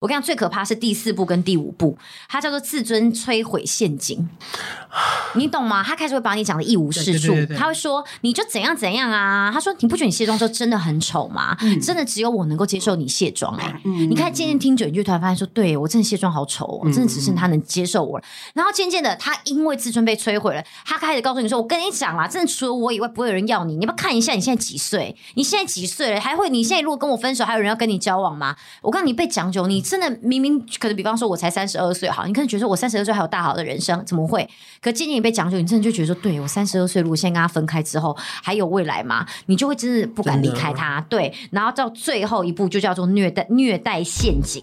[0.00, 1.96] 我跟你讲，最可怕是第四部跟第五部，
[2.26, 4.26] 它叫做自尊摧毁陷阱，
[5.36, 5.84] 你懂吗？
[5.84, 9.50] 他开始会把你讲的一无是处，他会说你就怎样怎样啊。
[9.52, 11.54] 他说你不觉得你卸妆之后真的很丑吗？
[11.60, 13.80] 嗯、真的只有我能够接受你卸妆哎、欸。
[13.84, 18.24] 嗯、你看渐渐听久，你就突然发现说，对我真的卸妆好丑哦，真的只剩他能接受我了。
[18.24, 23.76] 嗯、然后渐渐的，他因为自尊被摧毁了，他开始告诉你说，我跟你讲啦，真的除了我以外不会有人要你。
[23.76, 25.14] 你要不要看一下你现在几岁？
[25.34, 26.20] 你现在几岁了？
[26.22, 28.56] 还会你现在如果跟我分手，还有人要跟你交往吗？
[28.80, 29.89] 我告诉你，被讲久你。
[29.90, 34.48] 真的明明可能，比方说我才三十二岁，好，你可能觉得我三十二岁还有大好的人生，怎么会？
[34.80, 39.26] 可渐渐你被讲究，你真的就觉得说，对我三十二岁，如果现在跟他分开之后还有未来吗？
[39.46, 41.34] 你就会真的不敢离开他，对。
[41.50, 44.62] 然后到最后一步就叫做虐待虐待陷阱。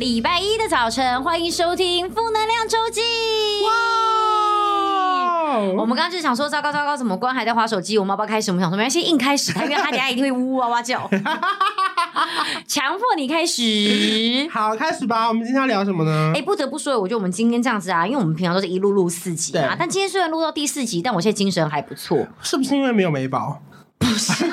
[0.00, 3.02] 礼拜一的早晨，欢迎收听《负能量周记》。
[5.76, 7.98] 我们刚刚就想说，糟糕糟糕，怎么关还在滑手机？
[7.98, 8.50] 我们要不要开始？
[8.50, 11.06] 我们想说，没关系，硬开始，因为他等下一定会呜呜哇哇叫，
[12.66, 14.48] 强迫你开始。
[14.50, 15.28] 好，开始吧。
[15.28, 16.32] 我们今天要聊什么呢？
[16.34, 22.26] 哎，不得不说，我觉得我们今天这样子啊，因为我们平常都是一路录四集嘛，但今天虽然录到第四集，但我现在精神还不错。
[22.40, 23.60] 是不是因为没有美宝？
[23.98, 24.32] 不是。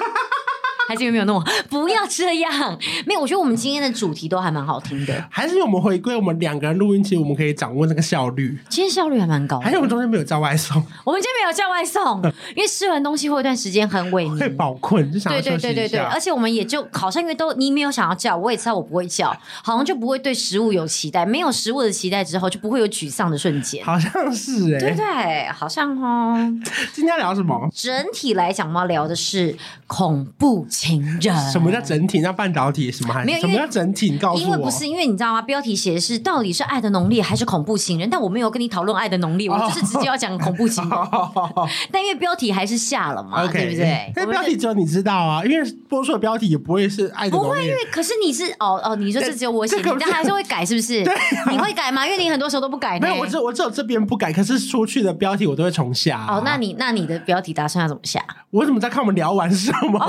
[0.88, 1.44] 还是有没有弄？
[1.70, 3.22] 不要这样，没有。
[3.22, 5.28] 我觉得我们今天的主题都还蛮好听的。
[5.30, 8.58] 还是因为我们回归我们两个人录音，其实我们可以掌握那个效率。
[8.70, 9.60] 今天效率还蛮高。
[9.60, 10.82] 还是我们中间没有叫外送？
[11.04, 12.22] 我们今天没有叫外送，
[12.56, 15.34] 因为吃完东西会有一段时间很萎靡，会饱困，就想。
[15.34, 21.26] 对对对对对，而且我们也就好像因为都你没有想要叫，我也知道我不会叫，好像就不会对食物有期待。
[21.26, 23.84] 没有食物的期待之后，就不会有沮丧的瞬间。
[23.84, 26.38] 好像是哎、欸，对对，好像哦。
[26.94, 27.68] 今天要聊什么？
[27.74, 31.52] 整体来讲，我们要聊的是恐怖情人。
[31.52, 32.20] 什么叫整体？
[32.20, 33.26] 那半导体什么还？
[33.26, 34.12] 没有，什么叫整体？
[34.12, 34.42] 你告诉我。
[34.42, 35.42] 因为不是，因为你知道吗？
[35.42, 38.10] 标题写的是到底是爱的浓烈还是恐怖情人？
[38.10, 41.00] 但我没有跟你讨论爱的浓烈，我就是直接要讲恐怖情人。
[41.92, 44.12] 但因为标题还是下了嘛，对不对？
[44.16, 47.50] 但标题只有你知道啊，因为播出的标题也不会是爱的浓烈。
[47.50, 51.04] 不会，因为可是你是哦哦，你说这只有我写，但还是会改，是不是？
[51.06, 51.14] 对，
[51.52, 52.06] 你会改吗？
[52.06, 53.00] 因为你很多时候都不改。
[53.00, 56.26] 没有，我只我只有这边不改，可是出去的标题我都会重下。
[56.30, 58.24] 哦，那你那你的标题打算要怎么下？
[58.52, 60.00] 我怎么在看我们聊完是什么？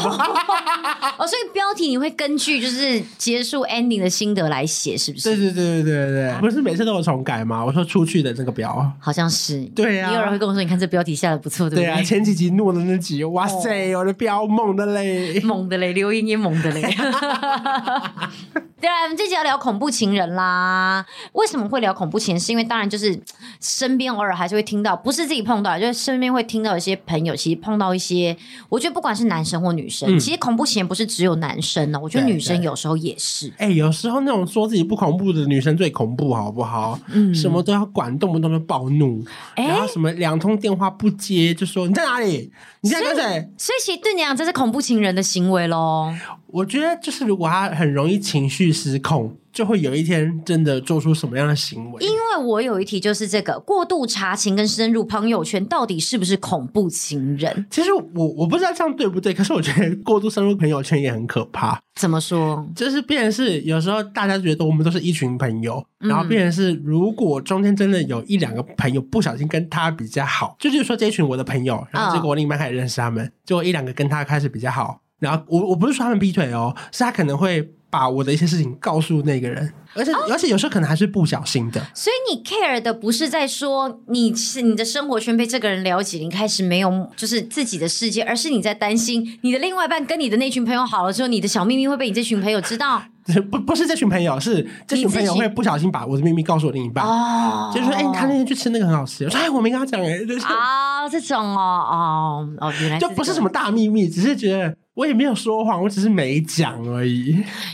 [1.16, 5.34] 哦，所以标题你会根据就是结束 ending 的心得来写，是不是？
[5.34, 7.64] 对对对对对对，不是每次都有重改吗？
[7.64, 9.64] 我说出去的那个标，好像是。
[9.74, 11.84] 对呀，也有人会跟我说，你看这标题下的不错，对不对？
[11.86, 16.82] 对啊，前几集诺的那集，哇塞，我的标猛的嘞，猛的嘞，留言也猛的嘞。
[18.80, 21.04] 对啊，我们这集要聊恐怖情人啦。
[21.32, 22.40] 为什么会聊恐怖情人？
[22.40, 23.20] 是因为当然就是
[23.60, 28.36] 身边偶尔还是会听到，不是自己碰到，就是身边会听到一些朋友，其实碰到一些，
[28.68, 33.52] 我觉得不管是男生或女生，其实恐怖情人不是只有男生哦，我觉得女生有时候也是。
[33.58, 36.96] 哎，有时候那种说自己不恐怖的女生最恐怖，好不好？
[37.12, 39.24] 嗯，什么都要管，动不动就暴怒，
[39.56, 42.52] 然后什么两通电话不接就说你在哪里？
[42.82, 43.50] 你在跟谁？
[43.58, 46.14] 所以其实对你讲，这是恐怖情人的行为喽。
[46.48, 52.02] 我觉得就是如果他很容易情绪失控，就会有一天真的做出什么样的行为。
[52.02, 57.66] 因为我有一题就是这个过度查情跟深入朋友圈，到底是不是恐怖情人？
[57.70, 61.78] 其实我我不知道这样对不对，可是我觉得过度深入朋友圈也很可怕。
[61.96, 62.66] 怎么说？
[62.74, 75.02] 就是变成是有时候大家觉得我们都是一群朋友，然后变成是如果中间真的有一两个朋友不小心跟他比较好，就就是说这一群我的朋友，然后结果我另一半开始认识他们，就一两个跟他开始比较好。
[75.18, 81.80] 然后我我不是说他们劈腿哦，是他可能会把我的一些事情告诉那个人，而且、哦、而且有时候可能还是不小心的。
[81.94, 93.02] 所以你 care 的不是在说你是你的生活圈被这个人了解，你开始没有就是自己的世界，而是你在担心你的另外一半跟你的那群朋友好了之后，你的小秘密会被你这群朋友知道。
[93.50, 97.04] 不不是这群朋友，是这群朋友会不小心把我的秘密告诉我另一半。
[97.04, 99.24] 哦，就是说，哎、欸，他那天去吃那个很好吃。
[99.24, 100.24] 我说，哎，我没跟他讲哎。
[100.24, 104.74] 就是、啊，这种哦哦哦，原来就不是什么大秘密，只是觉得。
[104.98, 107.26] 我也没有说谎，我只是没讲而已。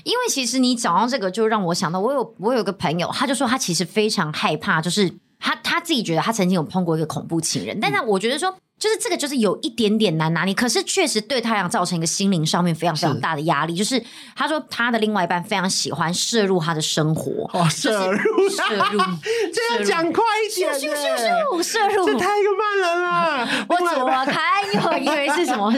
[0.04, 5.10] 因为其实你讲到这个，就让我想到，我有我有个朋友，他就说他其实非常害怕，就是
[5.40, 8.54] 他他自己觉得他曾经有碰过一个恐怖情人，但是我觉得说。
[8.84, 13.74] 就是这个就是有一点点难拿捏，可是确实对他俩造成一个心灵上面非常非常大的压力。
[13.74, 14.02] 就是
[14.36, 19.00] 他说他的另外一半非常喜欢摄入他的生活，哦，涉入摄入，
[19.54, 23.48] 这样讲快一点，咻咻咻，摄入，这太慢了啦！
[23.70, 24.36] 我左看
[24.74, 25.72] 右以为是什么？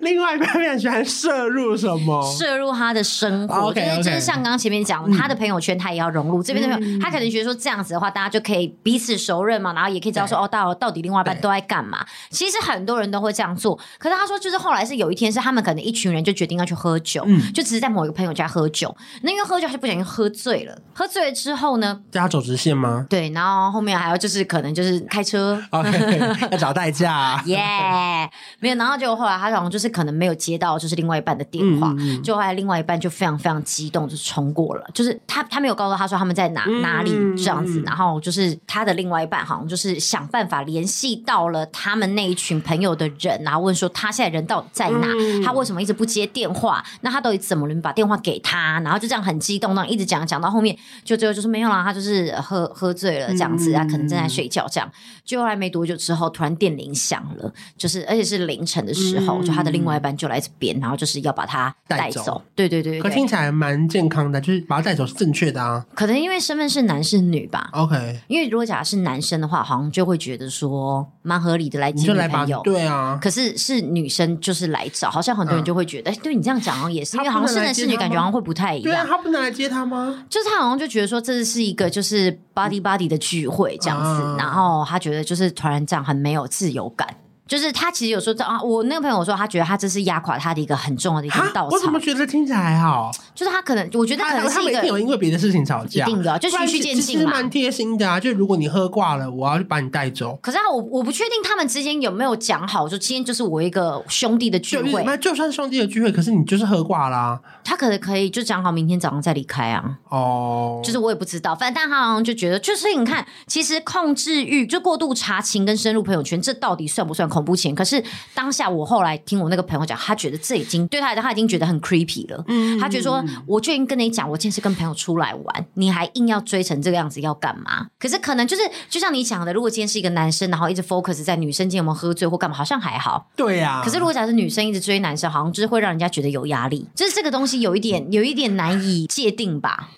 [0.00, 2.22] 另外一半非常喜欢摄入什么？
[2.38, 12.04] 摄入他的生活，就是就是像刚刚前面讲，他的朋友圈他也要融入这边的朋友，他可能觉得说这样子的话，大家就可以彼此熟认嘛，然后也可以知道说哦，到到底另外一半都在干嘛。
[12.30, 18.94] 其实很多人都会这样做，可是他说，就是后来是有一天，是他们可能一群人就决定要去喝酒，嗯，就只是在某一个朋友家喝酒。
[19.22, 20.78] 那因为喝酒，他就不小心喝醉了。
[20.94, 23.06] 喝醉了之后呢，叫他走直线吗？
[23.08, 28.28] 对，然后后面还有就是可能就是开车，okay, 要找代驾，耶，yeah,
[28.60, 28.74] 没有。
[28.76, 34.84] 然后就后来他好像就是可能没有接到就是另外一半的电话，嗯、就后来另外一半就非常非常激动，就冲过了。
[34.94, 45.08] 就是他他没有告诉他说他们在哪、嗯、哪里这样子，然后就是他的另外一半好像就是想办法联系到了他们那一群朋友的人，然后问说他现在人到底在哪？
[45.18, 46.82] 嗯、他为什么一直不接电话？
[47.00, 48.80] 那他到底怎么能把电话给他？
[48.80, 54.90] 然后就这样很激动，然后一直讲讲到后面，就最后就是没有啦，他就是喝喝醉了这样子啊，可能正在睡觉这样。
[55.24, 62.22] 就后来没多久之后，突然电铃响了，就是而且是凌晨的时候，嗯、就他的另外一半就来这边，然后就是要把他带走。
[62.22, 65.84] 走对对对，对，可听起来蛮健康的，就是把他带走是正确的啊。
[65.94, 72.60] 可能因为身份是男是女吧？OK，因为如果假设是男生的话，好像就会觉得说蛮合理的来接女朋友。
[72.64, 78.84] 对啊，可是是女生就是来找，好像很多人就会觉得，哎、嗯，对你这样讲也是，因为好像是男是女，感觉好像会不太一样。
[78.84, 80.24] 对啊，他不能来接他吗？
[80.28, 87.08] 就是他好像就觉得说，这是一个就是 body body 的聚会这样子，嗯、然后他觉得就是突然这样很没有自由感。
[87.48, 91.74] 就是他其实有时候啊，我那个朋友说，他觉得他这是压垮他的一个很重要的一个稻草。
[91.74, 93.10] 我怎么觉得听起来还好？
[93.34, 97.30] 就是他可能，我觉得可能是一个他有因为别的事情吵架，一定的，就循序渐进嘛。
[97.30, 100.38] 蛮贴心的啊，就如果你喝挂了，我要去把你带走。
[100.42, 105.02] 可是我我不确定他们之间有没有讲好，说今天就是我一个兄弟的聚会。
[105.04, 107.40] 那就算是兄弟的聚会，可是你就是喝挂啦。
[107.64, 109.98] 他可能可以就讲好明天早上再离开啊。
[110.10, 117.74] 哦，就是我也不知道，反正但他好像就觉得，就是你看，其实控制欲就过度查情跟深入朋友圈，这到底算不算恐怖情？
[117.74, 118.02] 可是。
[118.34, 122.44] 当下我后来听我那个朋友讲，他觉得这已经对他来讲，他已经觉得很 creepy 了。
[122.46, 127.88] 嗯，他觉得说，我就已经跟你讲，我今天是跟朋友出来玩，你还硬要追成这个样子，要干嘛？
[127.98, 133.28] 可是可能就是，就像你讲的，如果今天是一个男生，然后一直 focus 在女生今天有没有喝醉或干嘛，好像还好。
[133.34, 133.82] 对呀、啊。
[133.84, 139.88] 可是如果假设女生一直追男生，好像就是会让人家觉得有压力，就是这个东西有一点，有一点难以界定吧。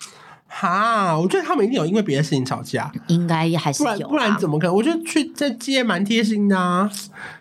[0.53, 4.75] 哈，我觉得他们一定有因为别的事情吵架，应该还是有，不然不然怎么可能？
[4.75, 6.89] 我觉得去在接蛮贴心的啊，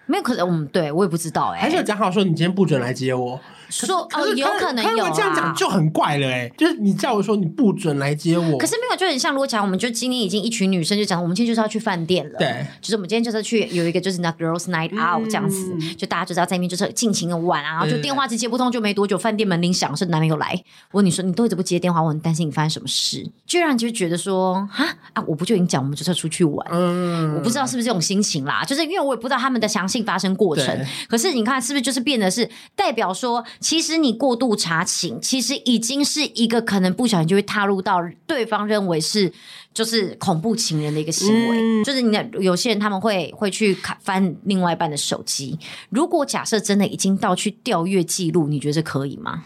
[0.07, 3.41] 没有可能，嗯，对我也不知道哎、欸，还是有讲好说你今天不准来接我。
[3.71, 20.53] 说哦，有可能有啊，这样讲就很怪了哎，就是你叫我说你不准来接我，可是没有，就很像如果讲，我们就今天已经一群女生就讲，我们今天就是要去饭店了，对，就是我们今天就是去有一个就是那 girls night out 这样子，就大家就知道在那边就是尽情的玩啊，然后就电话直接不通，就没多久饭店门铃响，是男朋友来，
[20.91, 34.41] 我问你说你都一直不接电话，我很担心你发生什么事，居然就觉得说哈啊，我不就已经讲我们就是要出去玩，嗯，我不知道是不是这种心情啦，就是因为我也不知道他们的详细发生过程，可是你看是不是就是变得是代表说，其实你过。
[34.41, 39.31] 度查情，其实已经是一个可能不小心就会踏入到对方认为是
[39.75, 41.59] 就是恐怖情人的一个行为。
[41.61, 45.59] 嗯、就是你的有些人他们会会去看翻另外一半的手机。
[45.91, 49.43] 如果假设真的已经到去调阅记录，你觉得这可以吗？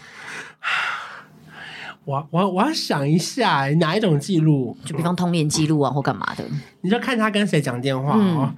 [2.06, 4.76] 我我我要想一下，哪一种记录？
[4.84, 6.44] 就比方通联记录啊，或干嘛的？
[6.82, 8.54] 你就看他跟谁讲电话哦。
[8.54, 8.56] 嗯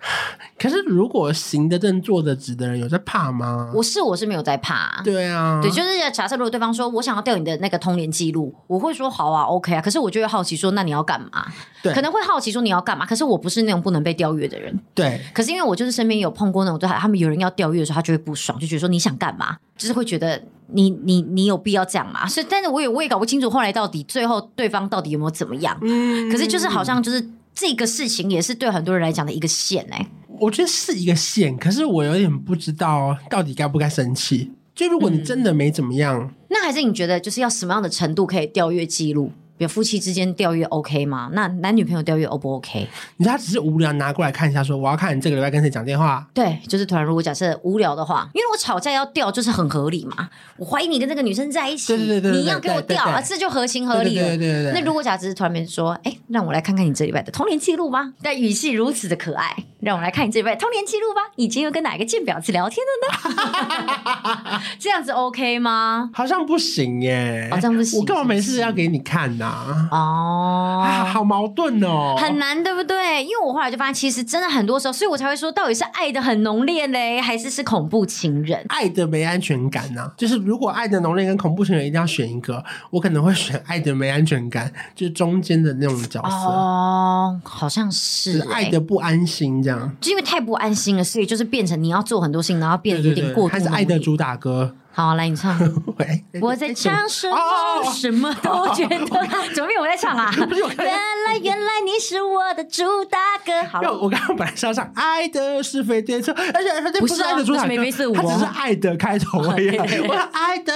[0.60, 3.70] 可是，如果行得正坐得直的人有在怕吗？
[3.74, 5.00] 我是我是没有在怕啊。
[5.02, 9.80] 对啊，对，就是假设如果对方说我想要调你的那个通联记录，我会说好啊，OK 啊。
[9.80, 11.46] 可是我就会好奇说，那你要干嘛？
[11.82, 13.06] 对，可能会好奇说你要干嘛？
[13.06, 14.78] 可是我不是那种不能被调阅的人。
[14.94, 19.56] 对，可是因为我就是身边有碰过那种，对他们有人要调阅的时候，他就会不爽，就觉得说你想干嘛？
[19.78, 22.26] 就是会觉得你你你有必要这样吗？
[22.26, 25.74] 所以，但是我也我也搞不清楚后来到底最后对方到底有没有怎么样？
[25.80, 30.06] 嗯，可是就是好像就是这个事情也是对很多人来讲的一个线哎、欸。
[30.40, 34.50] 我觉得是一个线，可是我有点不知道到底该不该生气。
[34.74, 39.30] 就如果你真的没怎么样，嗯，那还是你觉得就是要什么样的程度可以调阅记录？
[39.60, 41.28] 比如夫妻之间调阅 OK 吗？
[41.34, 42.88] 那男女朋友调阅 O 不 OK？
[43.18, 46.26] 你说他只是无聊拿过来看一下，说我要看你这个礼拜跟谁讲电话。
[46.32, 50.30] 对，就是突然如果假设无聊的话，因为我吵架要调就是很合理嘛。
[50.56, 54.28] 我怀疑你跟这个女生在一起，对对对对，你要给我调，啊，这就合情合理了。
[54.28, 54.72] 对对对对。
[54.72, 64.62] 那如果假设突然间说，哎，让我来看看你这礼拜的通联记录吧，但语气如此的可爱，让我来看你这礼拜通联记录吧，你今天又跟哪个贱婊子聊天了呢？
[64.80, 66.08] 这样子 OK 吗？
[66.14, 68.00] 好像不行耶，好像不行。
[68.00, 69.49] 我干嘛没事要给你看呢？
[69.49, 69.49] 啊？
[69.90, 73.22] 哦，啊，好矛盾哦，很难，对不对？
[73.22, 78.64] 因为我后来就发现，其实真的很多时候，所以我才会说，到底是爱的很浓烈嘞，还是是恐怖情人？
[78.68, 80.12] 爱的没安全感呢、啊？
[80.16, 86.36] 就是如果爱的浓烈跟恐怖情人一定要选一个，我可能会选爱的没安全感，就是中间的那种角色。
[86.48, 93.52] 哦，好像是，是爱的不安心这样，就因为太不安心了，所以就是变成你要做很多事情，然后变得有点过度。
[93.52, 94.74] 还是爱的主打歌。
[94.92, 95.56] 好，来你唱。
[96.42, 97.36] 我在唱什么？
[97.36, 98.96] 哦、什么都觉得。
[99.54, 100.30] 怎么没有我在唱啊？
[100.36, 100.86] 原
[101.26, 103.52] 来原来你是我的主打歌。
[103.70, 109.76] 好，我刚刚本来是要唱《爱的是非对错》，而且他这不是爱的主打歌，眉眉它只是爱的开头而已。
[109.78, 110.72] 我说爱的，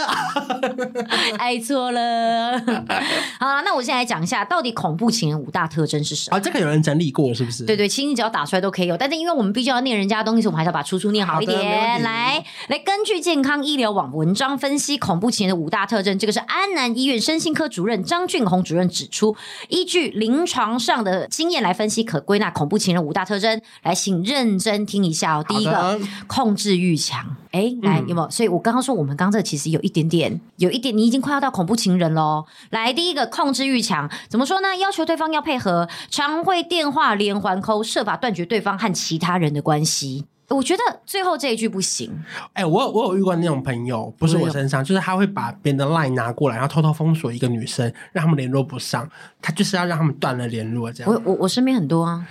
[1.36, 2.58] 爱错了。
[3.40, 6.36] 好，那我现在来讲一下，到底恐怖情人五大特征是什么？
[6.36, 7.64] 啊，这个有人整理过是不是？
[7.64, 12.02] 对对，其实你只要打出来都可以有，但是因为我们必须要念人家的东西，我们还是要把出处念好一点。
[12.02, 14.03] 来来，根据健康医疗网。
[14.12, 19.36] 文章分析恐怖情人的五大特征，这个是安南医院身心科主任张俊宏主任指出，
[19.68, 23.60] 依据临床上的经验来分析，可归纳恐怖情人五大特征。
[23.82, 25.44] 来，请认真听一下哦。
[25.48, 27.36] 第一个，控制欲强。
[27.52, 28.28] 哎，来有没有？
[28.30, 32.44] 所以我刚刚说，我们刚刚这其实有一点点，有一点，你已经快要到恐怖情人喽。
[32.70, 34.76] 来，第一个，控制欲强，怎么说呢？
[34.76, 40.24] 要求对方要配合，常会电话连环 call，设法断绝对方和其他人的关系。
[40.54, 42.10] 我觉得最后这一句不行。
[42.52, 49.08] 哎、欸，我有我有遇过那种朋友，不是我身上，就是他会把别人的 line 拿过来，然后偷偷封锁一个女生，让他们联络不上。
[49.42, 51.12] 他就是要让他们断了联络，这样。
[51.12, 52.26] 我我我身边很多啊，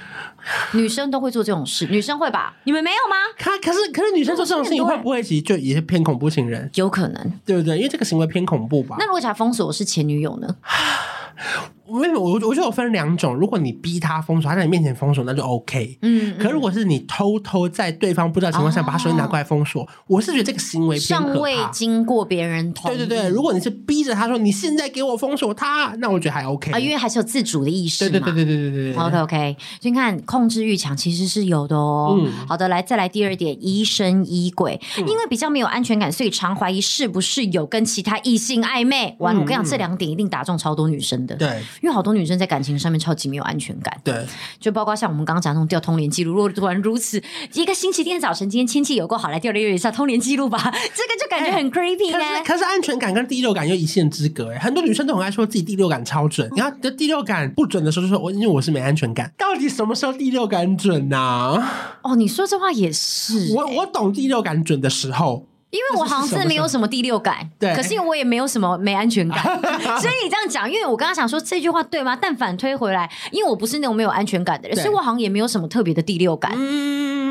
[0.73, 2.55] 女生都会做这种事，女生会吧？
[2.63, 3.15] 你们没有吗？
[3.37, 6.69] 可可是可是女生做这种事情会不会其实就也是偏恐怖情人？
[6.75, 7.77] 有可能，对不对？
[7.77, 8.95] 因为这个行为偏恐怖吧？
[8.99, 10.55] 那如果假封锁是前女友呢？
[11.87, 15.97] 为什么我我觉得我分两种，如果你逼他封锁，他在你面前封锁，那就 OK。
[16.01, 21.33] 嗯，可如果是你偷偷在对方不知道情况下把他手机拿过来封锁，哦，我是觉得这个行为偏可怕。
[21.33, 22.97] 尚未经过别人同意。
[22.97, 28.11] 对对对，如果你是逼着他说你现在给我封锁他，那我觉得还 OK 啊，因为还是有自主的意识嘛。
[28.11, 29.03] 对对对对对对对，对。
[29.03, 32.17] OK OK，所以你看控制欲强其实是有的哦。
[32.17, 39.15] 嗯，好的，来再来第二点，疑神疑鬼，嗯，因为比较没有安全感，所以常怀疑是不是有跟其他异性暧昧。
[39.19, 41.35] 完，嗯，我跟你讲，这两点一定打中超多女生的。
[41.35, 42.47] 对，因为好多女生在。
[42.53, 44.13] 感情上面超级没有安全感，对，
[44.59, 47.19] 就包括像我们刚刚讲那种掉通联记录，如果突然如此
[47.53, 52.43] 一个星期天早晨，今天天气有够好，来调了一下通联记录吧， 这个就感觉很 creepy 呢、欸。
[52.43, 61.97] 可是安全感跟第六感又一线之隔哎，很多女生都很爱说自己第六感超准，然后的第六感不准的时候就说我因为我是没安全感， 到底什么时候第六感准呢、啊？
[62.03, 65.47] 哦，你说这话也是、欸，我我懂第六感准的时候。
[65.73, 69.43] 因为我好像真的没有什么第六感，对，可是我也没有什么没安全感，
[69.99, 72.15] 所以你这样讲，因为我刚刚想说这句话对吗？
[72.15, 76.51] 但反推回来，因为我不是那种没有安全感的人，所以我好像也没有什么特别的第六感。
[76.55, 77.22] 嗯，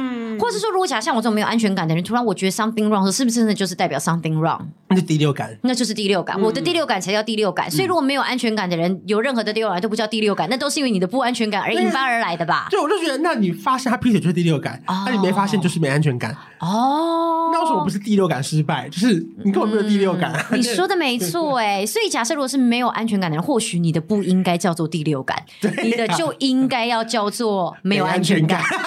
[0.42, 4.60] 或是说，如果假像我这种没有安全感的人，突然我觉得 something wrong，是不是真的就是代表 something wrong？
[4.88, 6.36] 那是第六感，那就是第六感。
[6.38, 7.70] 嗯、我的第六感才叫第六感。
[7.70, 12.66] 所以如果没有安全感的人，有任何的第六感都不叫第六感，那都是因为你的不安全感而引发而来的吧？
[12.70, 17.50] 对，我就觉得，那你发现他劈腿就是第六感，那、哦啊、你没发现就是没安全感哦。
[17.52, 18.88] 那为什么不是第六感失败？
[18.88, 19.24] 就是。
[19.44, 21.84] 你根本没有第六感，嗯， 你说的没错哎。
[21.86, 28.60] 所以假设如果是没有安全感的人，或许你的不应该叫做第六感，啊，你的就应该要叫做没有安全感。
[28.62, 28.82] 全感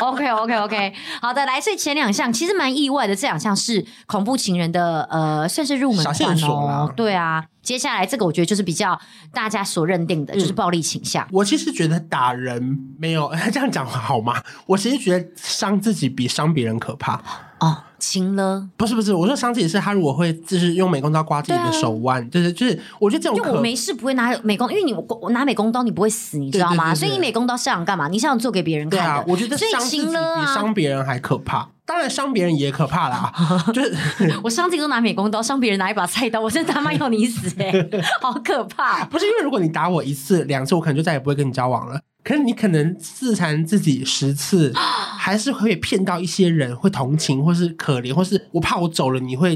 [0.00, 0.92] OK OK OK，
[1.22, 6.92] 好的，来，所以前两项其实蛮意外的，这两项是恐怖情人的呃，算是入门款哦。
[6.96, 7.46] 对啊。
[7.62, 8.96] 接下来这个我觉得就是比较
[9.32, 11.24] 大家所认定的，就是暴力倾向。
[11.24, 14.40] 嗯，我其实觉得打人没有 这样讲好吗？
[14.66, 17.20] 我其实觉得伤自己比伤别人可怕。
[17.58, 18.68] 哦，轻了？
[18.76, 23.36] 不是不是，我说伤自己是他如果会就是用美工刀刮自己的手腕，啊，就是就是，我觉得这种。
[23.38, 26.74] 就我没事不会拿美工，因为你我拿美工刀你不会死，你知道吗？
[26.74, 28.08] 对对对对对，所以你美工刀是想干嘛？
[28.08, 29.10] 你是想做给别人看的。
[29.10, 30.12] 啊，我觉得伤自己比
[30.54, 31.68] 伤别人还可怕。
[31.86, 33.32] 当然伤别人也可怕啦，
[33.72, 33.94] 就是
[34.42, 39.04] 我伤自己都拿美工刀，伤别人拿一把菜刀，我真的他妈要你死哎、欸， 好可怕！
[39.04, 42.00] 不是因为如果你打我一次两次，我可能就再也不会跟你交往了。
[42.26, 44.72] 可是你可能自残自己十次，
[45.16, 49.54] 还是会骗到一些人会同情，或是可怜，或是我怕我走了你会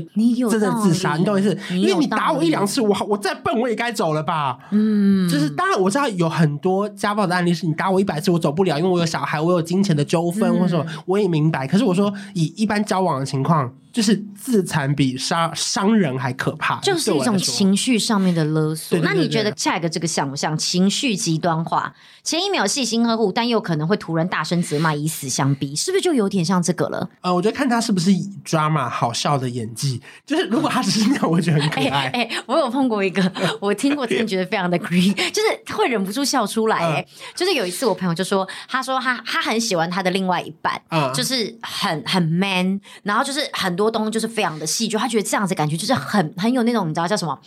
[0.49, 1.59] 真的自杀，你懂我意思？
[1.71, 4.57] 因为你打我一两次，我我再笨我也该走了吧？
[4.71, 11.67] 嗯，就是当然我知道有很多家暴的案例是你打我一百次我走不了，因为我有小孩，我有金钱的纠纷，或什么，我也明白。
[11.67, 13.75] 可是我说以一般交往的情况。
[13.93, 18.99] 就是自残比杀伤人还可怕，就是一种情绪上面的勒索。
[19.01, 21.93] 那你觉得下一个这个像不像情绪极端化？
[22.23, 27.09] 前一秒细心呵护，但又可能会突然大声责骂，以死相逼，是不是就有点像这个了？
[27.23, 28.11] 呃，我觉得看他是不是
[28.45, 30.01] drama 好笑的演技。
[30.25, 32.07] 就是如果他只是那样，我觉得很可爱。
[32.13, 36.85] 哎、欸欸，我有碰过一个， 我听过，真的觉得非常的 green，就是会忍不住笑出来、欸。
[36.85, 43.80] 哎、嗯，就是有一次我朋友就说，他说他他很喜欢他的另外一半，嗯，就是很很 man，然后就是很。
[43.81, 47.39] 多东西就是非常的戏剧，他觉得这样子感觉就是很很有那种你知道叫什么，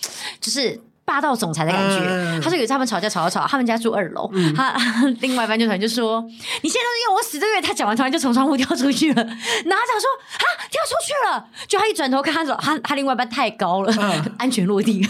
[0.41, 2.05] 就是霸道总裁的感觉。
[2.07, 4.73] 嗯、他说有一次他们吵架吵吵吵，他们家住二楼，嗯、他
[5.19, 6.21] 另外一班就突然就说
[6.61, 10.07] ：“你现在都是要我死这个月。”他讲完突然就从窗户跳出去了，然后他讲说
[10.39, 15.01] ：“啊，跳出去了！”就他一转头看他说：“他他另外一班太高了，嗯、安全落地。”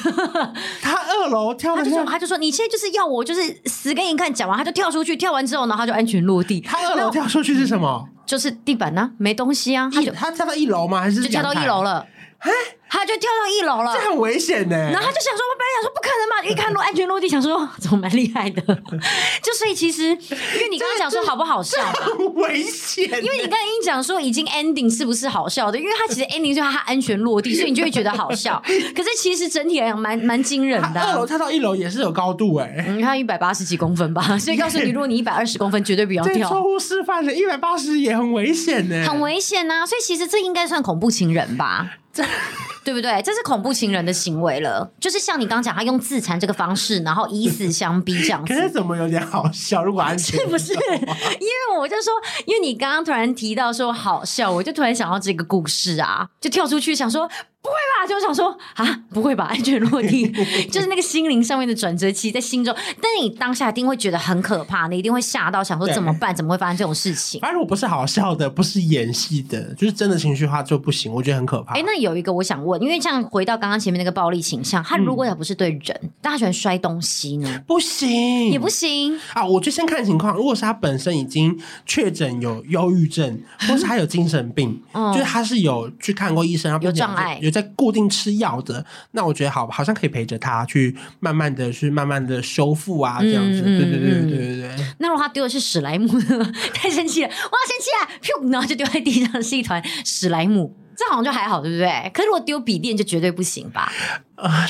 [0.82, 6.60] 他二楼跳，他就说：“他就说你现在就是要我就是死给你看。”讲完他就跳出去，跳完之后呢，他就安全落地。
[6.62, 8.10] 他二楼跳出去是什么？
[8.26, 9.92] 就是地板呢、啊，没东西啊。
[9.94, 11.02] 他就他跳到一楼吗？
[11.02, 12.06] 还是就跳到一楼了？
[12.44, 12.52] 哎。
[12.96, 14.78] 他就跳到一楼了，这很危险呢。
[14.78, 18.62] 然后他就想说，我本来想说不可能嘛，一看落安全落地，想说怎么蛮厉害的。
[19.42, 23.04] 就所以其实，因为你刚刚讲说好不好笑，很危险。
[23.06, 25.80] 因为你刚刚已经讲说已经 ending 是不是好笑的？
[25.80, 28.62] 因为他其实 ending 就是他安全落地，所以你就会觉得好笑。
[28.96, 31.02] 可是其实整体来讲蛮蛮惊人的。
[31.02, 36.48] 二楼跳到一楼也是有高度哎，你看一百八十几公分吧，所以告诉你，如果你一百二十公分，绝对不要跳。
[36.48, 39.84] 错误示范的，一百八十也很危险呢，很危险呐。
[39.84, 41.98] 所以其实这应该算恐怖情人吧。
[42.13, 42.24] 这
[42.86, 43.22] 对不对？
[43.22, 48.53] 这是恐怖情人的行为了，就是像你刚刚讲，他用自残这个方式，然后以死相逼这样子。
[48.53, 49.84] 可是怎么有点好笑？
[49.84, 50.74] 如果安全是 不是？
[50.74, 52.13] 因为我就说，
[52.46, 57.29] 因为你刚刚突然提到说好笑，我就突然想到这个故事啊，就跳出去想说。
[57.63, 58.05] 不会吧？
[58.05, 59.46] 就想说啊，不会吧？
[59.55, 60.27] 安全落地，
[60.70, 62.75] 就是那个心灵上面的转折期，在心中。
[63.01, 66.36] 但你当下一定会觉得很可怕，你一定会吓到，想说怎么办？
[66.36, 67.39] 怎么会发生这种事情？
[67.39, 71.74] 反正我不是好笑的，不是演戏的，就是真的情绪化就不行，我觉得很可怕。
[71.75, 77.63] 哎，那有一个我想问，因为像回到刚刚前面那个暴力倾向，他如果他不是对人，嗯、但他喜欢摔东西呢？
[77.65, 79.46] 不行，也不行啊！
[79.46, 80.36] 我就先看情况。
[80.36, 87.39] 如果是他本身已经确诊有忧郁症，或是他有精神病，嗯、就是他是有去看过医生，然后有障碍。
[87.54, 94.86] 在固定吃药的，那我觉得好，好像可以陪着他去慢慢的去慢慢的修复啊，这样子，嗯、对对对对对对。
[94.98, 96.08] 那如果他丢的是史莱姆，
[96.74, 102.12] 太生气了，哇，生气啊，噗，然后就丢在地上是一团史莱姆，这好像就还好，对不对？
[102.14, 103.92] 可是如果丢笔电就绝对不行吧？
[104.36, 104.68] 啊、 呃，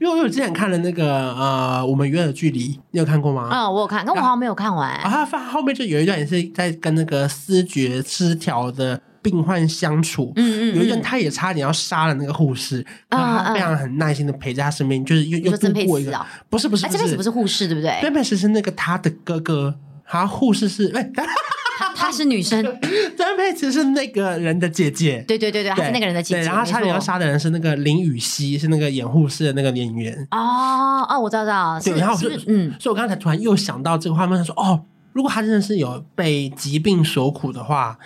[0.00, 3.48] 因为我之前看了那个呃，我们约的距离，你有看过吗？
[3.50, 4.90] 嗯、哦，我有看，但我好像没有看完。
[4.92, 9.00] 啊，他后面就有一段也是在跟那个思觉失调的。
[9.30, 17.28] 病患相处，嗯嗯，有一阵他也差点要杀了那个护士，啊，他非常很耐心的陪在他身边，就是又又度过一个，不是不是，这辈子不是。
[17.28, 17.98] 护士对不对？
[18.00, 21.10] 曾沛慈是那个他的哥哥，好像护士是哎，
[21.94, 22.64] 他是女生，
[23.16, 34.80] 曾沛慈是那个人的姐姐，对对对对，他是那个人的姐姐，然后差点要杀的人是那个林雨熙，是那个演护士的那个演员，哦哦，我知道知道，对，然后就嗯，所以我刚才突然又想到这个画面，说哦，
[35.12, 37.98] 如果他真的是有被疾病所苦的话。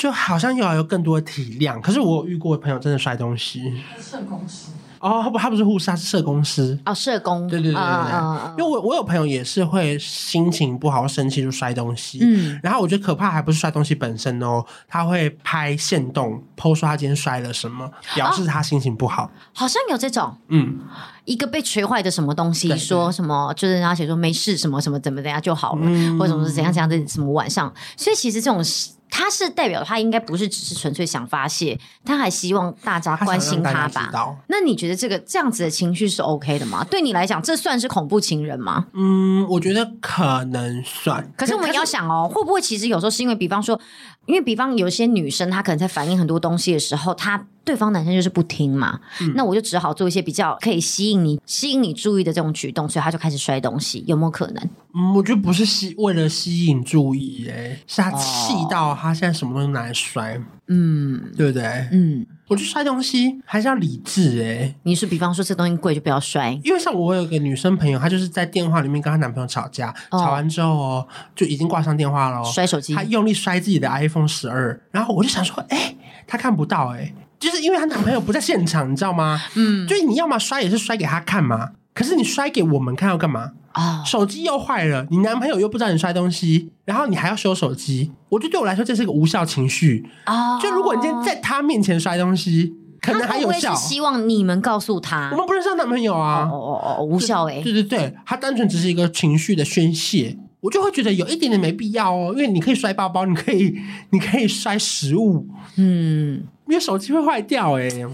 [0.00, 3.60] 就好像又要有更多的体谅，可是我有遇过朋友真的摔东西。
[4.00, 7.46] 社工师哦，他不，他不是护士，他是社工师哦，社工。
[7.46, 12.18] 对对对对对，嗯、因为我我有朋友也是会心情不好、生气就摔东西。
[12.22, 19.24] 嗯，然后我觉得可怕还不是摔东西本身哦，他会拍线动，po 说他今天摔了什么，表示他心情不好。
[19.24, 20.78] 哦、好像有这种，嗯，
[21.26, 28.62] 一个被锤坏的什么东西，说什么就是人家写说没事，什么什么怎么怎样就好了，嗯、或者什么是怎样怎样的什么晚上，所以其实这种。
[29.10, 34.08] 他是代表他应该不是只是纯粹想发泄，他还希望大家关心他吧？
[34.12, 36.84] 他那你觉得这个这样子的情绪是 OK 的吗？
[36.84, 38.86] 对你来讲，这算是恐怖情人吗？
[38.94, 41.30] 嗯，我觉得可能算。
[41.36, 43.78] 可是我们要想哦，会不会其实有时候是因为，比方说，
[44.26, 47.46] 因为比方有些女生她可能在反映很多东西的时候，她。
[47.62, 54.68] 对方男生就是不听嘛，嗯、那我就只好做一些比较可以吸引你、吸引你注意的这种举动，所以他就开始摔东西，有没有可能？
[54.94, 61.62] 嗯，我觉得不是吸为了吸引注意，哎，是他气到他现在什么东西拿来摔，嗯，对不对？
[61.92, 75.94] 嗯，我去摔东西还是要理智，哎，你是比方说这东西贵就不要摔，因为像我有个女生朋友，她就是在电话里面跟她男朋友吵架，哦、吵完之后哦，就已经挂上电话了，摔手机，她用力摔自己的 iPhone 十二，然后我就想说，哎，
[76.26, 77.14] 她看不到，哎。
[77.38, 79.40] 就是因为她男朋友不在现场，你知道吗？
[79.54, 81.70] 嗯，就是你要么摔也是摔给他看嘛。
[81.92, 83.52] 可是你摔给我们看要干嘛？
[83.72, 88.10] 啊，手机又坏了，你男朋友又不知道你摔东西，然后你还要修手机。
[88.28, 90.58] 我觉得对我来说这是一个无效情绪啊。
[90.60, 93.74] 就如果你今天在他面前摔东西，可能还有效。
[93.74, 96.48] 是希望你们告诉他，我们不认识男朋友啊。
[96.50, 97.60] 哦哦哦，无效哎。
[97.62, 102.32] 对对对，他单纯只是一个情绪的宣泄，我就会觉得有一点点没必要哦。
[102.32, 103.76] 因为你可以摔包包，你可以
[104.10, 106.42] 你可以摔食物，嗯。
[106.66, 108.06] 因为手机会坏掉哎、欸，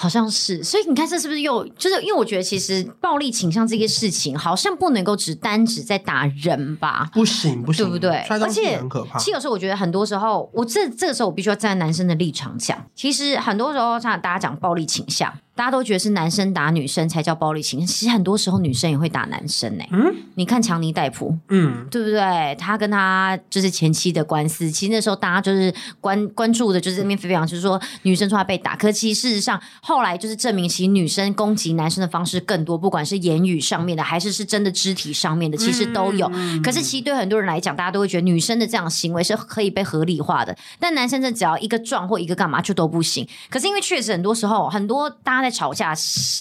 [0.00, 7.10] 好像是，所以你看这是不是又就是因为我觉得其实暴力倾向这个事情好像不能够只单指在打人吧？
[7.12, 8.16] 不行不行，对不对？
[8.30, 9.18] 而且很可怕。
[9.18, 15.30] 其实有时候我觉得很多时候，我这这个时候我必须要站在男生的立场讲，其实很多时候像大家讲暴力倾向。
[15.60, 19.90] 大家都觉得是男生打女生才叫暴力倾向，其实很多时候女生也会打男生呢、欸。
[19.92, 22.56] 嗯，你看强尼戴普，嗯，对不对？
[22.58, 25.70] 他跟他就是前妻的官司，其实那时候大家就是
[26.00, 36.26] 关关注的就是那边飞飞扬，就是说女生说她被打，可其实事实上后来就是证明，其实女生攻击男生的方式更多，不管是言语上面的，还是是真的肢体上面的，其实都有。
[36.32, 43.28] 嗯、可是其实对很多人来讲，大家都会觉得女生的这样的行为是可以被合理化的，但男生这只要一个撞或一个干嘛就都不行。
[43.50, 45.94] 可是因为确实很多时候，很多大家在吵架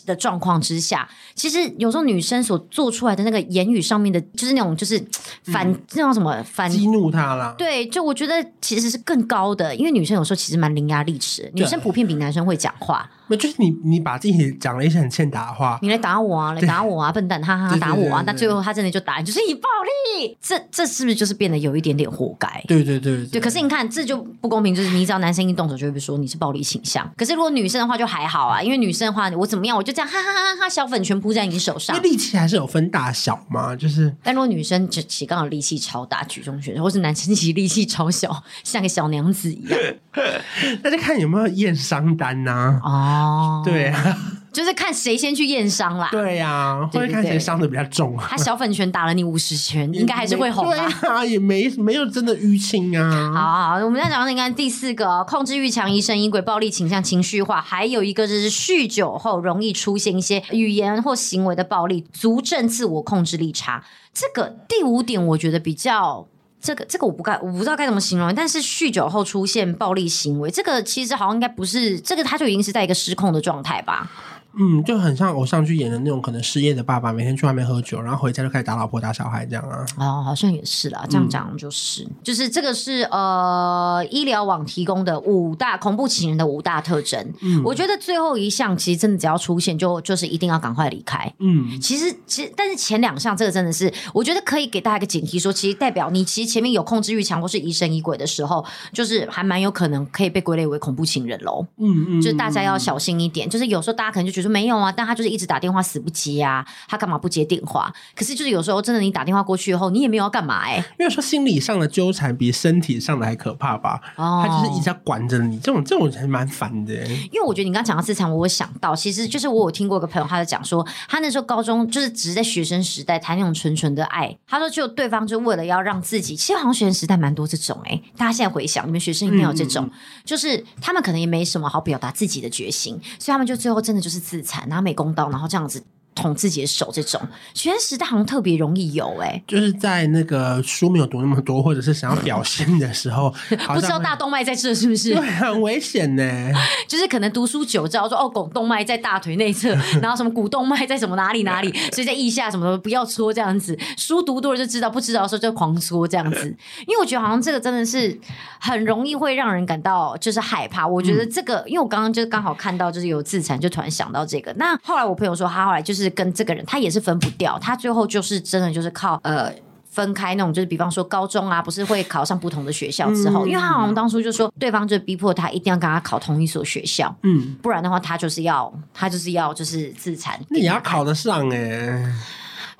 [0.05, 5.03] 的状况之下，其实有时候女生所做出来的那个言语上面的，就是那种就是
[5.43, 7.55] 反、嗯、那种什么反激怒他了。
[7.57, 13.09] 对，就我觉得其实是更高的，因为女生有时候其实蛮伶牙俐齿，女生普遍比男生会讲话。
[13.29, 18.23] 那就是你，你把自己讲了一些很欠打的话，你来打我啊，来打我啊，笨蛋，哈哈，打我啊！
[18.25, 19.69] 那最后他真的就打你，就是以暴
[20.17, 22.47] 力，这这是不是就是变得有一点点活该？
[22.67, 23.41] 对对对对，对。
[23.41, 27.09] 可是你看，这就不公平，就是你只要男生一动手，就会被说你是暴力倾向。
[27.15, 31.95] 可是如果女生的话就还好啊，因为女生的话，我怎么样，我就这样哈哈哈哈，小粉全扑在你手上。
[31.95, 34.13] 那力气还是有分大小嘛，就是。
[34.23, 39.79] 但如果女生就其实刚好力气超大，举重选手，或是男生其实力气超小，像个小娘子一样，
[40.81, 42.89] 那就看有没有验伤单呐、啊。
[42.89, 43.18] 哦，
[43.65, 44.17] 对啊。
[44.51, 46.09] 就是看谁先去验伤啦。
[46.11, 48.25] 对呀、啊，或者看谁伤的比较重啊。
[48.27, 50.75] 他小粉拳打了你五十拳， 应该还是会红吧。
[50.99, 53.31] 对啊，也没没有真的淤青啊。
[53.31, 63.83] 好，好，好，我们再讲到应该第四个，控制欲强、疑神疑鬼、暴力倾向、情绪化，还有一个就是酗酒后容易出现一些语言或行为的暴力，足证自我控制力差。
[64.11, 66.27] 这个第五点，我觉得比较
[66.61, 74.11] 这个这个我不该我不知道该怎么形容，但是酗酒后出现暴力行为，这个其实好像应该不是这个，他就已经是在一个失控的状态吧。
[74.57, 79.85] 嗯，就很像偶像剧演的那种，可能失业的爸爸每天去外面喝酒，然后回家就开始打老婆打小孩这样啊。
[79.97, 87.33] 哦，好像也是啦，这样讲就是，嗯、就是这个是呃医疗网提供的五大恐怖情人的五大特征。
[87.41, 91.31] 嗯，我觉得最后一项其实真的只要出现就就是一定要赶快离开。
[91.39, 101.65] 嗯，其实其实但是前两项这个真的是我觉得可以给大家一个警惕说，说其实代表你其实前面有控制欲强或是疑神疑鬼的时候，就是还蛮有可能可以被归类为恐怖情人喽。
[101.77, 104.38] 嗯嗯，就是大家要小心一点，就是有时候大家可能就觉得。
[104.47, 107.91] 没有啊，但他就是一直打电话死不接啊，他干嘛不接电话？
[108.15, 110.85] 可是就是有时候真的，你打电话过去以后，你也没有要干嘛哎、欸。
[110.99, 113.99] 因为说心理上的纠缠比身体上的还可怕吧？
[114.15, 116.93] 哦，他就是一直在管着你，这种这种还蛮烦的。
[117.31, 129.91] 因为我觉得你刚刚讲到自残，我会想到，其实就是我有听过一个朋友，他就讲说，他那时候高中就是只是在学生时代谈那种纯纯的爱，他说就对方就为了要让自己，其实好像学生时代蛮多这种哎、欸，大家现在回想，你们学生一定有这种，嗯、
[130.25, 135.83] 就是他们可能也没什么好表达自己的决心，所以他们就最后真的就是自残，拿美工刀，然后这样子。
[136.19, 137.21] 捅自己的手，这种
[137.53, 143.33] 学生时代好像特别容易有哎、欸，就是在那个书没有读那么多，或者是想要表现的时候，
[143.73, 145.15] 不知道大动脉在这是不是？
[145.15, 146.23] 对，很危险呢。
[146.87, 149.69] 就是可能读书久知道说哦，拱动脉在大腿内侧，
[150.01, 153.77] 然后什么股动脉在什么哪里哪里，所以在腋下什么的不要搓这样子。
[153.97, 156.47] 书读多了就知道，不知道的时候就狂搓这样子。
[156.85, 158.19] 因为我觉得好像这个真的是
[158.59, 160.85] 很容易会让人感到就是害怕。
[160.85, 164.53] 我觉得这个，因为我刚刚就刚好看到就是有自残，就突然想到这个。
[164.57, 166.08] 那后来我朋友说，他后来就是。
[166.09, 169.53] 跟这个人，他也是分不掉，他最后就是真的就是靠呃
[169.89, 182.13] 分开那种，就是比方说高中啊，不是会考上不同的学校之后，嗯、因为他好像当初就说对方就逼迫他一定要跟他考同一所学校，嗯，不然的话他就是要他就是要就是自残，你要考得上哎、欸。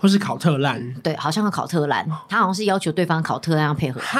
[0.01, 3.99] 或是考特烂，对，好像要考特烂，他好像是要求对方考特烂要配合。
[3.99, 4.17] 哈，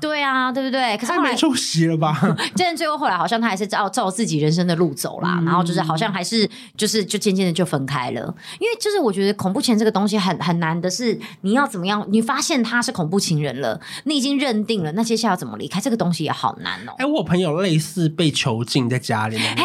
[0.00, 0.96] 对啊，对不对？
[0.96, 2.16] 可是后来没出息了吧？
[2.56, 8.34] 但最后后来好像他还是照照自己人生的路走啦，嗯、然后就是好像还是就是就渐渐的就分开了。
[8.60, 12.06] 因为就是我觉得恐怖情人这个东西很很难的是，你要怎么样？
[12.10, 15.80] 你发现他是恐怖情人了，你已经认定了，那接下来要怎么离开？
[15.80, 16.92] 这个东西也好难哦。
[16.98, 19.56] 哎，我朋友类似被囚禁在家里面。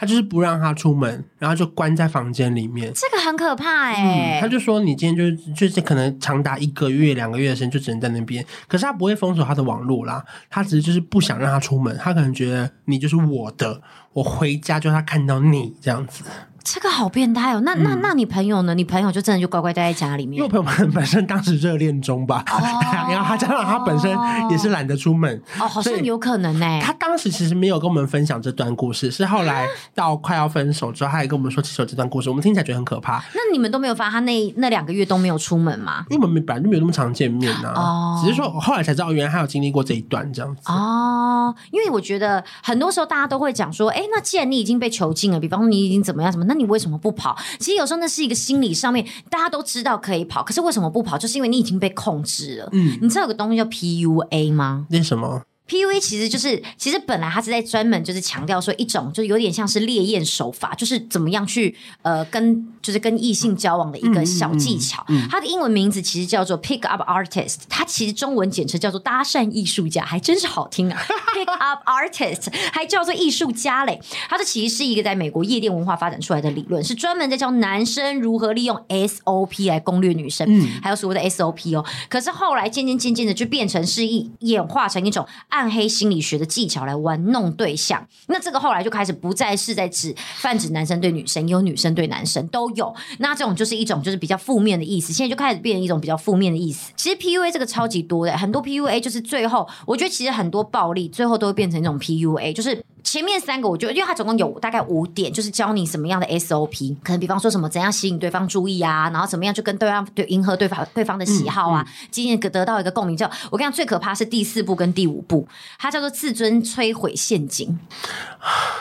[0.00, 2.90] 他就是不让他出门，然后就关在房间里面。
[2.94, 4.40] 这个很可怕哎、欸嗯。
[4.40, 8.42] 他就说：“你今天就就是可能长达一个月、两个月的时间，就只能在那边。
[8.66, 11.94] 可是他不会封锁他的网络啦，他只是就是不想让他出门。
[11.98, 13.82] 他可能觉得你就是我的，
[14.14, 16.24] 我回家就他看到你这样子。”
[16.62, 17.60] 这个好变态哦！
[17.64, 18.74] 那那那你朋友呢？
[18.74, 20.38] 你朋友就真的就乖乖待在家里面？
[20.38, 22.60] 因为我朋友本本身当时热恋中吧，哦、
[23.10, 24.16] 然后他加上他本身
[24.50, 26.80] 也是懒得出门哦，好像有可能呢。
[26.82, 33.22] 他当时其实没有跟我们分享这段故事，是后来到快要分手之后，他也跟我们说起手这段故事，我们听起来觉得很可怕。
[33.34, 36.04] 那你们都没有发现他那那两个月都没有出门吗？
[36.10, 41.54] 因为我们本来就没有那么常见面啊，哦，只是说后来才知道原来他有经历过这一段这样子哦。
[41.70, 47.38] 因为我觉得很多时候大家都会讲说，哎，那既然你已经被囚禁了，比方说你已经怎么样什么，那你为什么不跑？
[47.60, 51.16] 其实有时候那是一个心理上面，大家都知道可以跑，可是为什么不跑？
[51.16, 52.68] 就是因为你已经被控制了。
[52.72, 54.86] 嗯，你知道有个东西叫 PUA 吗？
[54.90, 55.42] 那什么？
[55.70, 65.04] PUA 其实就是，其实本来他是在专门就是强调说一种，就有点像是烈焰手法，就是怎么样去呃跟就是跟异性交往的一个小技巧。
[65.08, 71.00] 嗯嗯嗯嗯、它的英文名字其实叫做 Pick Up Artist，它其实中文简称叫做搭讪艺术家，还真是好听啊！
[71.36, 74.00] Pick Up Artist 还叫做艺术家嘞。
[74.28, 81.84] 它这其实是一个在美国夜店文化发展出来的理论，是专门在教男生如何利用 SOP 来攻略女生，嗯、还有所谓的 SOP 哦。
[82.08, 85.24] 可是后来渐渐渐渐的就变成是一演化成一种。
[85.60, 92.94] 暗黑心理学的技巧来玩弄对象，那这个后来就开始不再是在指泛指男生对女生，也有女生对男生都有。
[93.18, 96.90] 那这种就是一种就是比较负面的意思，现在就开始变成一种比较负面的意思。
[96.96, 102.82] 其实 PUA 这个超级多的，很多 PUA 就是最后，我觉得其实很多暴力最后都会变成一种 PUA，就是。
[103.02, 113.16] 前面三个，我觉得，因为它总共有大概五点，就是教你什么样的 SOP，可能比方说什么怎样吸引对方注意啊，然后怎么样去跟对方对迎合对方对方的喜好啊，今天得到一个共鸣。
[113.16, 117.78] 叫我跟你讲，最可怕是第四步跟第五步，它叫做自尊摧毁陷阱，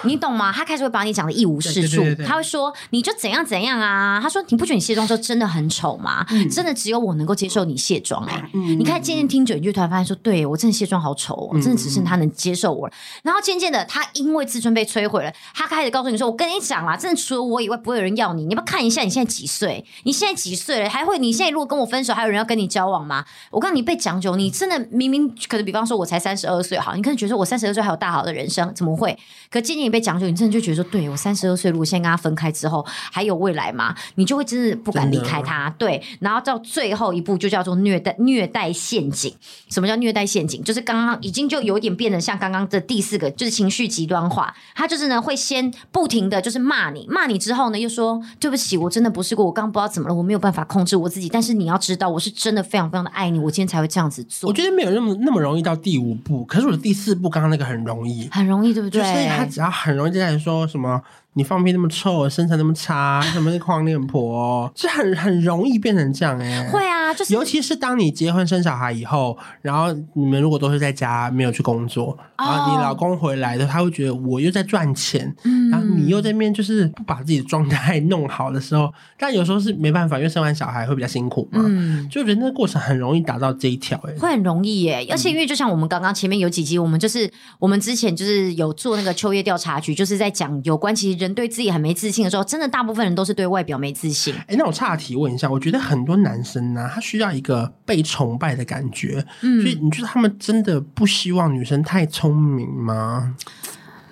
[0.03, 0.51] 你懂吗？
[0.51, 6.25] 他开始会把你讲的一无是处，他会说你就怎样怎样啊，他说你不觉得你卸妆之后真的很丑吗？
[6.31, 12.93] 嗯、真的只有我能够接受你卸妆哎、欸，嗯、你看渐渐听久，你就突然发现说，对我真的卸妆好丑哦，真的只剩他能接受我了。
[13.23, 14.05] 然后渐渐的他。
[14.13, 18.43] 因为自尊被摧毁了，他开始告诉你说：“我跟你讲啦，真的除了我以外，不会有人要你。
[18.43, 19.85] 你要不要看一下你现在几岁？
[20.03, 20.89] 你现在几岁了？
[20.89, 21.17] 还会？
[21.19, 23.23] 你现在如果跟我分手，还有人要跟你交往吗？
[23.51, 29.17] 我告诉你，被讲久，你真的明明可能，比方说我才三十二岁，好，你可能觉得我三十二岁还有大好的人生，怎么会？
[29.49, 33.95] 可渐渐你被讲久，你真的就觉得说，对我三十二岁，如果现在跟他分开之后，还有未来吗？
[34.15, 35.69] 你就会真的不敢离开他。
[35.77, 39.33] 对，然后到最后一步就叫做虐待虐待陷阱。
[39.69, 40.63] 什么叫虐待陷阱？
[40.63, 44.53] 就是刚刚已经就有点变得像刚刚的第四个，就是情绪极端化。
[44.75, 51.27] 他就是呢，会先不停的就是骂你，骂你之后呢，又说对不起，我真的不是过，我刚刚不知道怎么了，我没有办法控制我自己。
[51.27, 54.47] 但是你要知道，我是真的非常非常的爱你，我今天才会这样子做。
[54.49, 59.01] 我觉得没有那么那么容易到第五步，可是我的第四步刚刚那个很容易，很容易，对不对？
[59.01, 61.01] 就是他只要很容易就在说什么。
[61.35, 66.69] 你放屁那么臭，身材那么差， 什么是黄脸婆，这很很容易变成这样哎、欸。
[66.69, 81.61] 会啊，就是尤其是当你结婚生小孩以后，然后你们如果都是在家没有去工作，然后你老公回来的，他会觉得我又在赚钱，嗯、然后你又在面就是不把自己的状态弄好的时候，但有时候是没办法，因为生完小孩会比较辛苦嘛。
[81.65, 85.07] 嗯，就人的过程很容易达到这一条哎、欸，会很容易耶、欸。
[85.11, 91.29] 而且因为就像我们刚刚前面有几集，我们就是我们之前就是有做那个秋叶调查局，就是在讲有关其实人。
[91.33, 94.33] 对自己很没自信的时候，真的大部分人都是对外表没自信。
[94.47, 99.25] 哎，那我岔题问一下，我觉得很多男生呢、啊，他需要一个被崇拜的感觉。
[99.41, 103.35] 嗯，所以你觉得他们真的不希望女生太聪明吗？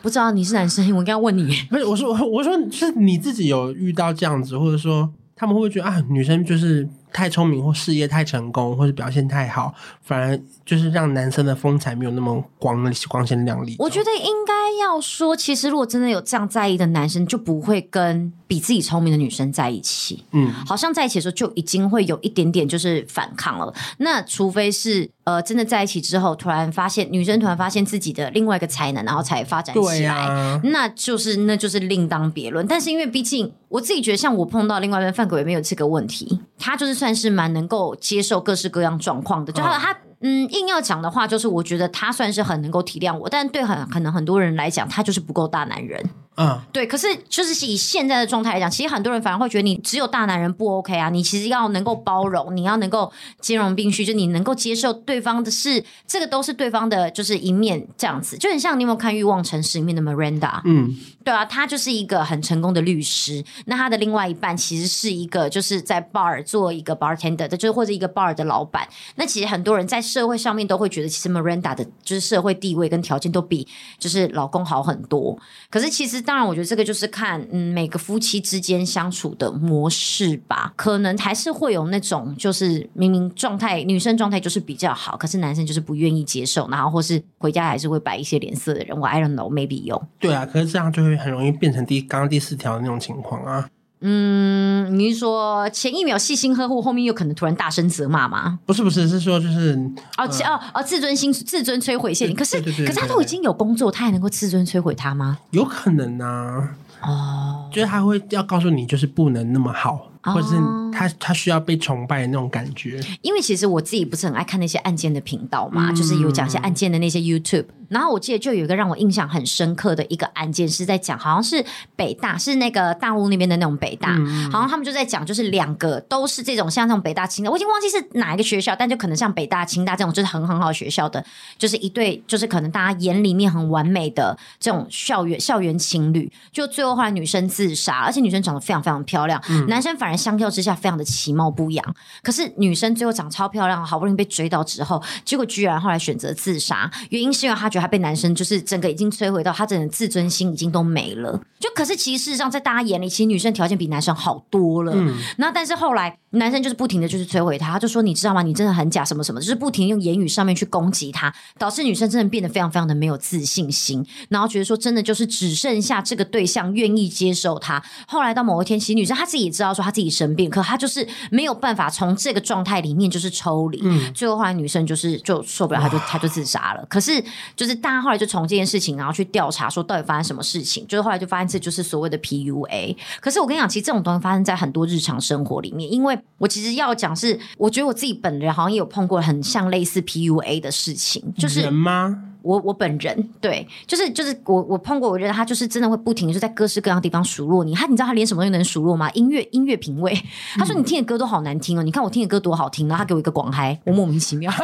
[0.01, 1.47] 不知道你是男生，我应该问你。
[1.69, 13.75] 不是，我说，我说，是你自己有遇到这样子，或者说他们会不会觉得啊，女生就是太聪明，或事业太成功，或者表现太好，反而就是让男生的风采没有那么光光鲜亮丽？
[13.79, 20.23] 我觉得应该要说，其实如果真的有这样在意的男生，就不会跟比自己聪明的女生在一起。
[20.31, 23.73] 嗯，好像在一起的时候就已经会有一点点就是反抗了。
[23.97, 32.65] 那除非是呃真的在一起之后，突然发现女生突然发现自己的另外一个才能，然后才发展起来，啊、那就是那就是另当别论。
[32.65, 39.97] 但是因为毕竟我自己觉得，像我碰到另外一边范狗也没有这个问题，他就是算是蛮能够接受各式各样状况的，就他他。
[40.19, 46.03] 嗯，硬要讲的话，就是我觉得他算是很能够体谅我，但对很可能很多人来讲，他就是不够大男人。
[46.37, 46.85] 嗯，对。
[46.85, 51.09] 可是就是以现在的状态来讲，其实很多人反而会觉得你只有大男人不 OK 啊。
[51.09, 58.37] 你其实要能够包容，你要能够兼容并蓄，就你能够接受对方的是，这个都是对方的就是一面这样子。
[58.37, 60.61] 就很像你有没有看《欲望城市》里面的 Miranda？
[60.65, 63.43] 嗯，对啊，他就是一个很成功的律师。
[63.65, 68.87] 那他的另外一半其实是一个就是在 bar 做一个 bartender 的，就是或者一个 bar 的老板。
[69.15, 75.35] 那其实很多人在社会上面都会觉得，其实 Miranda 的就是社会地位跟条件都比就是老公好很多。
[75.71, 76.23] 可是其实。
[76.27, 88.99] 当然，我觉得这个就是看嗯每个夫妻之间相处的模式吧，可能还是会有那种就是明明状态女生状态就是比较好，可是男生就是不愿意接受，然后或是回家还是会摆一些脸色的人。
[88.99, 90.05] 我 I don't know，maybe 有。
[90.19, 93.69] 对啊，可是这样就会很容易变成第刚刚第四条的那种情况啊。
[93.99, 98.59] 嗯，你是说前一秒细心呵护，后面又可能突然大声责骂吗？
[98.65, 99.73] 不是不是，是说就是
[100.17, 102.35] 哦哦哦，自尊心自尊摧毁陷阱。
[102.37, 105.39] 可是可是他都已经有工作，他还能够自尊摧毁他吗？
[105.51, 106.69] 有可能啊。
[107.01, 110.55] 哦，就是他会要告诉你，就是不能那么好，哦、或者是
[110.91, 112.99] 他他需要被崇拜的那种感觉。
[113.21, 117.65] 因为其实我自己不是很爱看那些案件的频道嘛，嗯、就是有讲一些案件的那些 YouTube。
[117.89, 121.63] 然后我记得就有一个让我印象很深刻的一个案件，是在讲好像是
[121.95, 131.23] 北大，是那个大陆那边的那种北大，嗯、好像他们就在讲，就是两个都是这种像这种北大、清大，我已经忘记是哪一个学校，但就可能像北大、清大这种就是很很好学校的，
[131.57, 151.41] 就是一对就是可能大家眼里面很完美的这种校园校园情侣，就最后后来女生自杀，而且女生长得非常非常漂亮，嗯、男生反而相较之下非常的其貌不扬，可是女生最后长超漂亮，好不容易被追到之后，结果居然后来选择自杀，原因是因为她觉得她被男生就是整个已经摧毁到她整个自尊心已经都没了。
[151.59, 154.93] 就可是其实事实上在大家眼里，其实女生条件比男生好多了。
[154.95, 158.41] 嗯，那但是后来男生就是不停的就是摧毁她，他就说你知道吗？
[158.41, 167.81] 你真的很假什么什么，就是不停用言语上面去攻击她，导致女生真的变得非常非常的没有自信心，然后觉得说真的就是只剩下这个对象愿意接受她。
[168.07, 173.79] 后来到某一天，其实女生她自己也知道说她自己生病，可她就是没有办法从这个状态里面就是抽离。
[173.83, 176.85] 嗯，最后后来女生就是就受不了，她就她就自杀了。
[176.89, 177.23] 可是
[177.55, 182.97] 就是大家后来就从这件事情，然后去调查说到底发生什么事情，就是后来就发现这就是所谓的 PUA。
[183.21, 192.23] 可是我跟你讲，其实这种东西发生在很多日常生活里面，因为我其实要讲是，我觉得我自己本人好像也有碰过很像类似 PUA 的事情，就是人吗？
[192.43, 197.73] 我我本人对，就是就是我我碰过，我觉得他就是真的会不停的就在各式各样的地方数落你。
[197.73, 199.11] 他你知道他连什么都能数落吗？
[199.11, 200.17] 音乐音乐品味，
[200.55, 204.49] 他说你听的歌都好难听哦，你看我听的歌多好听，然后他给我一个广嗨，我莫名其妙。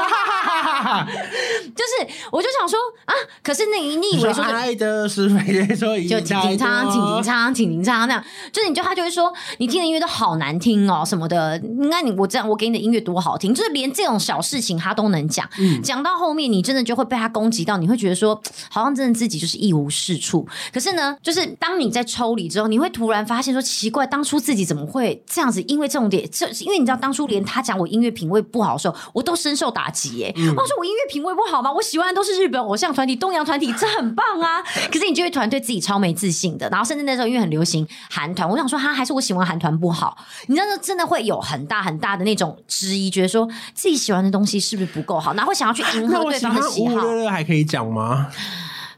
[0.84, 11.58] 就是，我就想说啊，可是那你你以为说爱的是非对错，就挺挺唱，挺挺唱，挺挺唱那样，就是你就他就会说你听的音乐都好难听哦什么的。
[11.64, 15.48] 应该你我这样我给你的音乐多好听，就是连这种小事情他都能讲，
[15.84, 20.48] 讲、嗯、到后面你真的就会被他攻击到，你会觉得说好像真的自己就是一无是处。
[20.74, 25.62] 可是呢，就是当你在抽离之后，你会突然发现说奇怪，当初自己怎么会这样子？
[25.64, 30.34] 因为这种点，这因为你知道当初连他讲我音乐品味不好的时候，我都深受打击耶。
[30.36, 31.72] 嗯、我说我音乐品味不好吗？
[31.72, 34.62] 我喜欢的都是日本偶像团体、东洋团体，这很棒啊！
[34.92, 46.94] 可是你就会团对自己超没自信的，然后甚至那时候因为很流行韩团，我想说他还是我喜欢韩团不好，你知道真的会有很大很大的那种质疑，觉得说自己喜欢的东西是不是不够好，然后会想要去迎合对方的喜好。
[46.94, 48.28] 五五六六还可以讲吗？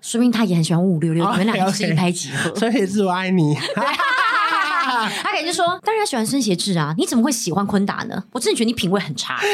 [0.02, 3.56] 说明他也很喜欢五五六六，你们俩是一拍即合，所以是我爱你。
[4.86, 8.24] 他可能就说：“当然喜欢孙协志啊，你怎么会喜欢昆达呢？
[8.32, 9.38] 我真的觉得你品味很差。
[9.42, 9.48] ”这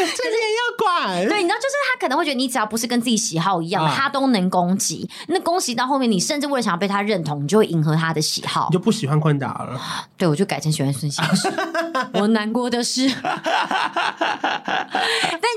[0.77, 1.27] 管。
[1.27, 5.09] 对，你知道，就是他可能会觉得你只要不是跟自己喜好一样，啊、他都能攻击。
[5.27, 9.79] 那攻击到后面，你甚至为了想要被他认同，你就会迎合他的喜好，你就不喜欢坤达了。
[10.17, 11.51] 对，我就改成喜欢孙先生。
[12.13, 13.31] 我难过的是， 但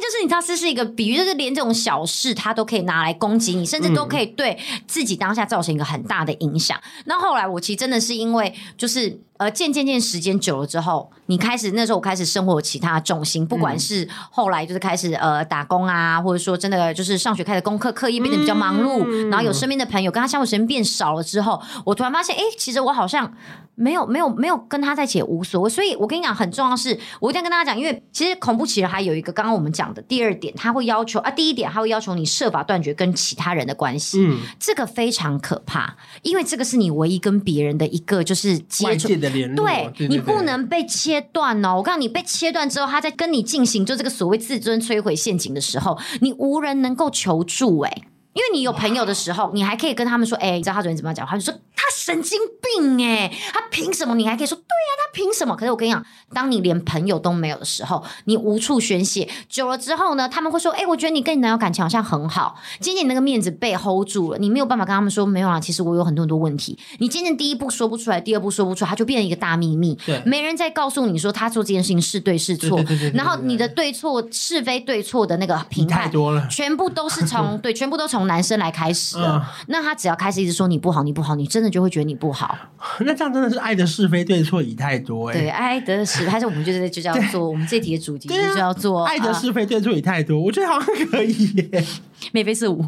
[0.01, 6.81] 就是你知道，这是一个比喻，就是连这种小事他都可以拿来攻击你，甚至都可以对自己当下造成一个很大的影响。
[7.07, 9.21] 那、嗯、后来我其实真的是因为就是。
[9.37, 23.33] 呃，渐渐渐时间久了之后，你开始那时候我开始生活有其他重心，不管是后来就是开始呃打工啊，或者说真的就是上学开始功课课业变得比较忙碌，嗯、然后有身边的朋友跟他相处时间变少了之后，我突然发现，哎，其实我好像。
[23.77, 41.77] 没有没有没有跟他在一起也无所谓，所以我跟你讲很重要的是，我一定要跟大家讲，因为其实恐怖情人还有一个刚刚我们讲的第二点，他会要求啊，第一点他会要求你设法断绝跟其他人的关系，嗯，这个非常可怕，因为这个是你唯一跟别人的一个就是接触的联络，对，你不能被切切断哦。
[41.77, 47.93] 我告诉你，被切断之后，他在跟你进行就这个所谓自尊摧毁陷阱的时候，你无人能够求助，哎。
[48.35, 69.95] 因为你有朋友的时候，你还可以跟他们说：“哎，你知道他昨天怎么讲？”他就说：“他神经病哎，他凭什么？”你还可以说：“对呀，他凭什么？”可是我跟你讲，当你连朋友都没有的时候，你无处宣泄，久了之后呢，他们会说：“哎，我觉得你跟你男友感情好像很好。”渐渐你那个面子被 hold 住了，你没有办法跟他们说：“没有啊，其实我有很多很多问题。”你渐渐第一步说不出来，第二步说不出来，他就变成一个大秘密。
[70.05, 72.77] 对，没人再告诉你说他做这件事情是对是错。
[72.83, 79.19] 对对对然后你的对错是非对错的那个评判，太多了全部都是从对，全部都从男生来开始。
[79.19, 82.57] 嗯，那他只要开始一直说你不好，你不好，你真的就会觉得你不好。
[83.01, 85.33] 那这样真的是爱的是非对错已太多哎。
[85.33, 90.41] 对，爱的是，还是我们就是就叫做我们这题的主题就叫做爱的是非对错已太多。
[90.41, 91.85] 我觉得好像可以耶。
[92.33, 92.85] 眉飞色舞。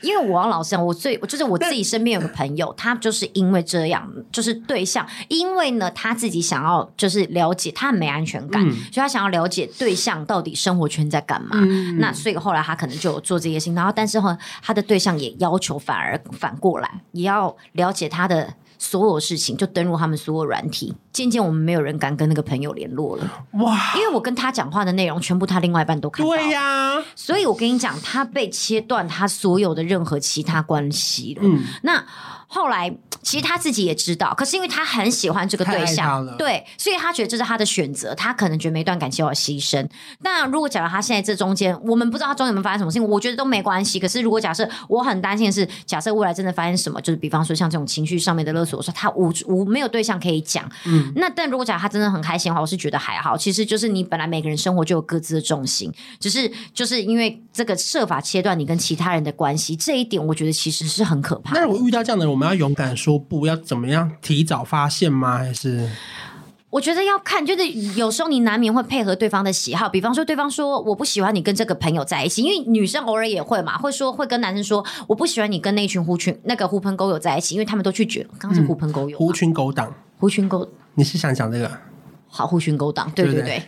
[0.00, 11.56] 因为我要老实讲，我最就是我自己身边有个朋友，他就是因为这样，就是对象，因为呢他自己想要就是了解，他很没安全感，所以他想要了解对象到底生活圈在干嘛。
[11.98, 13.74] 那所以后来他可能就有做这些事情。
[13.74, 20.92] 然后，但是哈，他的对象也要求反而反过来，也要了解他的所有事情，就登入他们所有软体。
[21.12, 23.44] 渐渐，我们没有人敢跟那个朋友联络了。
[23.52, 23.94] 哇！
[23.94, 26.32] 因为我跟他讲话的内容，全部他另外一半都看到。
[26.32, 27.04] 对呀、啊。
[27.14, 31.42] 所以我跟你讲，他被切断他所有的任何其他关系了。
[31.44, 31.62] 嗯。
[31.82, 32.04] 那。
[32.54, 39.88] 后来其实他自己也知道，可是因为他很喜欢这个对象，对，所以他觉得这是他的选择，他可能觉得每段感情要牺牲。
[40.20, 43.98] 那如果假如他现在这中间，我们不知道他中间有没有发生什么事情，我觉得都没关系。
[43.98, 53.36] 可是如果假设我很担心的是，假设未来真的发生什么，就是比方说像这种情绪上面的勒索，我说他无无没有对象可以讲，嗯，那但如果假如他真的很开心的话，我是觉得还好。
[53.36, 61.54] 其实就是你本来每个人生活就有各自的重心，只是就是因为这个设法切断你跟其他人的关系，这一点我觉得其实是很可怕。
[61.54, 65.38] 那如果遇到这样的人，我们要勇敢说不，要怎么样提早发现吗？
[65.38, 65.88] 还是？
[66.70, 67.68] 我觉得要看，就是
[67.98, 81.70] 有时候你难免会配合对方的喜好，比方说对方说我不喜欢你跟这个朋友在一起，因为女生偶尔也会嘛，会说会跟男生说我不喜欢你跟那群狐群那个狐朋狗友在一起，因为他们都去绝，刚刚是狐朋狗友，狐群狗党，狐群狗，你是想讲这个？
[82.26, 83.62] 好，狐群狗党，对对对，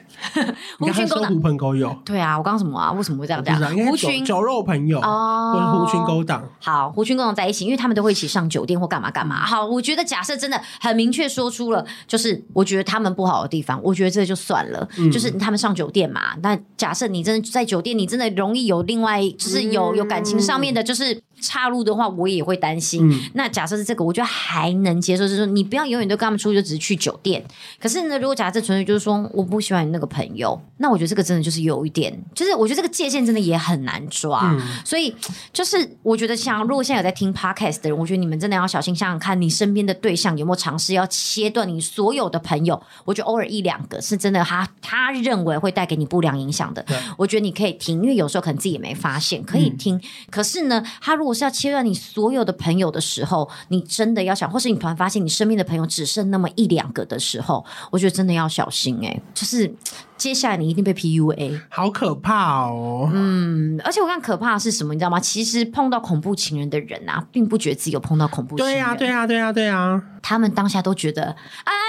[0.79, 2.93] 狐群狗党，狐朋狗友，对啊，我刚刚什么啊？
[2.93, 3.59] 为什么会这样讲？
[3.87, 6.43] 狐群酒肉朋友哦，或者狐群狗党。
[6.61, 9.45] 好，狐群狗党在一起，因为他们都会一起上酒店或干嘛干嘛。
[9.45, 14.89] 好，我觉得假设真的很明确说出了，就是我觉得他们不好的地方，我觉得这就算了。
[14.99, 21.21] 嗯、就是他们上酒店嘛，那假设你真的在酒店，你真的容易有另外，就是有有感情上面的，就是。
[21.41, 23.07] 岔路的话，我也会担心。
[23.07, 27.45] 嗯、那假设是这个，我觉得还能接受，就是说你不要永远都跟他们出去，就只是去酒店。
[27.79, 34.53] 可是呢，如果假设纯粹就是说我不喜欢你那个朋友，那我觉得这个真的就是有一点，就是我觉得这个界限真的也很难抓。
[34.53, 35.15] 嗯、所以
[35.53, 42.81] 就是我觉得像如果现在有在听 podcast 的人，我觉得你们真的要小心，想想看你身边的对象有没有尝试要切断你所有的朋友。
[43.05, 49.97] 我觉得偶尔一两个是真的他，他他认为会带给你不良影响的，对我觉得你可以听，因为有时候可能自己也没发现，可以听。
[49.97, 50.01] 嗯、
[50.31, 59.71] 可是呢，他如果是要切断你所有的朋友的时候，你真的要想，或是你突然发现你身边的朋友只剩那么一两个的时候，我觉得真的要小心哎、欸，就是
[60.17, 63.11] 接下来你一定被 PUA，好可怕哦。
[63.13, 65.21] 嗯，而且我看可怕的是什么，你知道吗？
[65.21, 68.75] 其实碰到恐怖情人的人啊，并不觉得自己有碰到恐怖情人。
[68.75, 70.03] 对呀、啊，对呀、啊，对呀、啊，对呀、啊。
[70.23, 71.37] 他们当下都觉得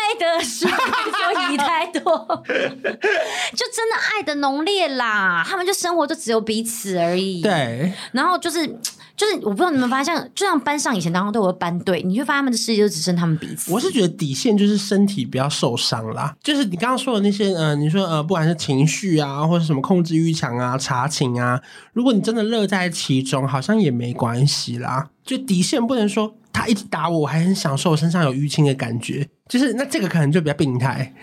[0.06, 2.02] 爱的水就已太多，
[2.46, 5.44] 就真的爱的浓烈啦。
[5.48, 7.42] 他们就生活就只有彼此而已。
[7.42, 8.80] 对，然后就是。
[9.18, 13.72] 就是我不知道你们发现，就像班上以前当中都有班队，你就发现他们的世界就只剩他们彼此。
[13.72, 21.62] 我是觉得底线就是身体不要受伤啦，就是你刚刚说的那些呃，你说呃，不管是情绪啊，或者什么控制欲强啊、查情啊，
[21.94, 25.08] 如果你真的乐在其中，好像也没关系啦。
[25.26, 29.28] 就底线不能说他一直打我，我还很享受身上有淤青的感觉。
[29.48, 31.14] 就是那这个可能就比较病态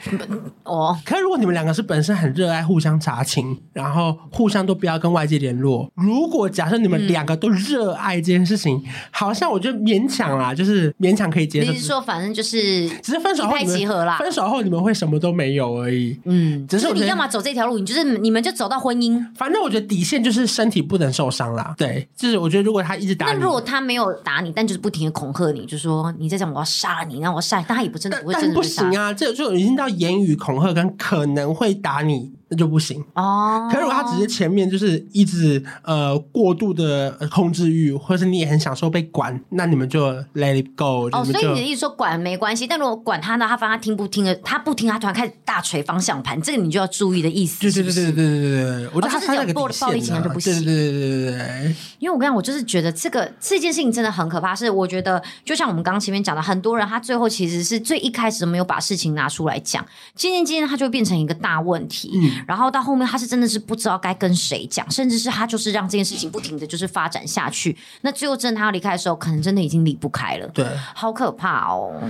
[0.63, 0.97] 哦。
[1.05, 5.91] 可是如果你们两个是本身很热爱互相查情，然后互相都不要跟外界联络。
[5.97, 11.73] 如果假设你们两个都热爱这件事情，嗯、好像我觉得勉强啦，就是勉强可以接受。
[11.73, 16.17] 你是说反正就是只是分手后你们分手后你们会什么都没有而已。
[16.25, 19.21] 嗯，只是你要么走这条路，你就是你们就走到婚姻。
[19.35, 21.75] 反正我觉得底线就是身体不能受伤啦。
[21.77, 28.21] 对，就是我觉得如果他一直打你，那如果他没有打你，但就是不停的恐吓你，就说你再这样我要杀你，然后我要杀你，但他也不真的。
[28.23, 32.33] 不会真的不行啊，这就已经到言语恐吓跟可能会打你。
[32.53, 33.67] 那就不行哦。
[33.73, 41.09] 可是如果他只是前面就是一直呃过度的控制欲，或是你也很享受被管，那你们就 let it go。
[41.11, 47.59] 哦，所以你的意思说管没关系，但如果管他呢，他反而听不听了，他不听，他突然开始大锤方向盘，这个你就要注意的意思。
[47.63, 50.53] 对对对对对对对对，我觉得他是有过暴力倾向就不行。
[50.63, 51.77] 对对对对对对。
[51.99, 59.85] 因为我跟你讲，我就是觉得这个这件事情真的很可怕，是我觉得就像我们刚前面讲的，很多人他最后其实是最一开始没有把事情拿出来讲，
[60.15, 62.11] 渐渐渐渐他就变成一个大问题。
[62.15, 63.23] 嗯然后到后面他。
[63.23, 67.77] 是真的是不知道该跟谁讲，甚至是他就是让这件事情不停的就是发展下去。
[68.01, 70.49] 那最后真的他要离开的时候，可能真的已经离不开了。
[70.49, 72.03] 对，好可怕哦！